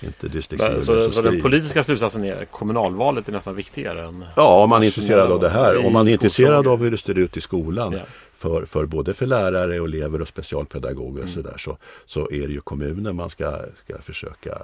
inte 0.06 0.28
dyslexi. 0.28 0.82
Så, 0.82 1.10
så 1.10 1.22
den 1.22 1.42
politiska 1.42 1.82
slutsatsen 1.82 2.24
är 2.24 2.42
att 2.42 2.50
kommunalvalet 2.50 3.28
är 3.28 3.32
nästan 3.32 3.54
viktigare? 3.54 4.04
Än 4.04 4.24
ja, 4.36 4.62
om 4.62 4.70
man 4.70 4.82
är 4.82 4.86
intresserad 4.86 5.32
av 5.32 5.40
det 5.40 5.48
här. 5.48 5.86
Om 5.86 5.92
man 5.92 6.08
är 6.08 6.12
intresserad 6.12 6.66
av 6.66 6.82
hur 6.82 6.90
det 6.90 6.98
ser 6.98 7.18
ut 7.18 7.36
i 7.36 7.40
skolan. 7.40 7.92
Ja. 7.92 8.02
För, 8.34 8.64
för 8.64 8.86
både 8.86 9.14
för 9.14 9.26
lärare 9.26 9.80
och 9.80 9.86
elever 9.86 10.22
och 10.22 10.28
specialpedagoger 10.28 11.22
mm. 11.22 11.34
så, 11.34 11.42
där, 11.42 11.58
så, 11.58 11.76
så 12.06 12.30
är 12.30 12.46
det 12.46 12.52
ju 12.52 12.60
kommunen 12.60 13.16
man 13.16 13.30
ska, 13.30 13.58
ska 13.84 14.02
försöka 14.02 14.58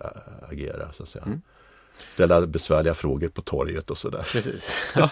äh, 0.00 0.50
agera. 0.50 0.92
Så 0.92 1.02
att 1.02 1.08
säga. 1.08 1.24
Mm 1.24 1.42
ställa 2.14 2.46
besvärliga 2.46 2.94
frågor 2.94 3.28
på 3.28 3.42
torget 3.42 3.90
och 3.90 3.98
sådär. 3.98 4.28
Precis. 4.32 4.92
Ja, 4.94 5.10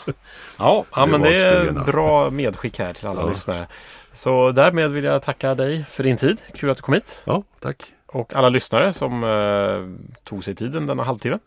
ja, 0.59 0.85
ja 0.97 1.07
men 1.07 1.21
det 1.21 1.43
är 1.43 1.73
bra 1.73 2.31
medskick 2.31 2.79
här 2.79 2.93
till 2.93 3.07
alla 3.07 3.21
ja. 3.21 3.29
lyssnare. 3.29 3.67
Så 4.13 4.51
därmed 4.51 4.91
vill 4.91 5.05
jag 5.05 5.23
tacka 5.23 5.55
dig 5.55 5.85
för 5.85 6.05
din 6.05 6.17
tid. 6.17 6.41
Kul 6.55 6.71
att 6.71 6.77
du 6.77 6.83
kom 6.83 6.95
hit. 6.95 7.23
Ja, 7.25 7.43
tack. 7.61 7.83
Och 8.07 8.35
alla 8.37 8.49
lyssnare 8.49 8.93
som 8.93 9.25
eh, 9.25 10.09
tog 10.25 10.45
sig 10.45 10.55
tiden 10.55 10.87
denna 10.87 11.03
halvtimme. 11.03 11.39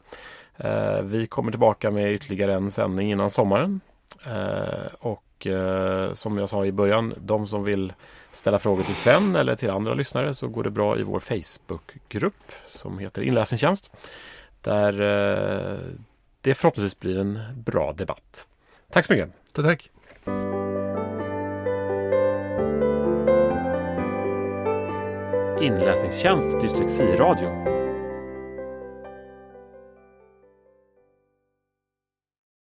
Eh, 0.57 1.01
vi 1.01 1.27
kommer 1.27 1.51
tillbaka 1.51 1.91
med 1.91 2.13
ytterligare 2.13 2.53
en 2.53 2.71
sändning 2.71 3.11
innan 3.11 3.29
sommaren. 3.29 3.81
Eh, 4.25 4.93
och 4.99 5.47
eh, 5.47 6.13
som 6.13 6.37
jag 6.37 6.49
sa 6.49 6.65
i 6.65 6.71
början, 6.71 7.13
de 7.17 7.47
som 7.47 7.63
vill 7.63 7.93
ställa 8.31 8.59
frågor 8.59 8.83
till 8.83 8.95
Sven 8.95 9.35
eller 9.35 9.55
till 9.55 9.69
andra 9.69 9.93
lyssnare 9.93 10.33
så 10.33 10.47
går 10.47 10.63
det 10.63 10.69
bra 10.69 10.99
i 10.99 11.03
vår 11.03 11.19
Facebookgrupp 11.19 12.51
som 12.71 12.99
heter 12.99 13.21
Inläsningstjänst. 13.21 13.91
Där 14.67 15.01
eh, 15.01 15.77
det 16.41 16.53
förhoppningsvis 16.53 16.99
blir 16.99 17.19
en 17.19 17.39
bra 17.55 17.93
debatt. 17.93 18.47
Tack 18.91 19.05
så 19.05 19.13
mycket. 19.13 19.29
Tack, 19.51 19.65
tack. 19.65 19.91
Inläsningstjänst 25.61 26.61
Dyslexiradio 26.61 27.76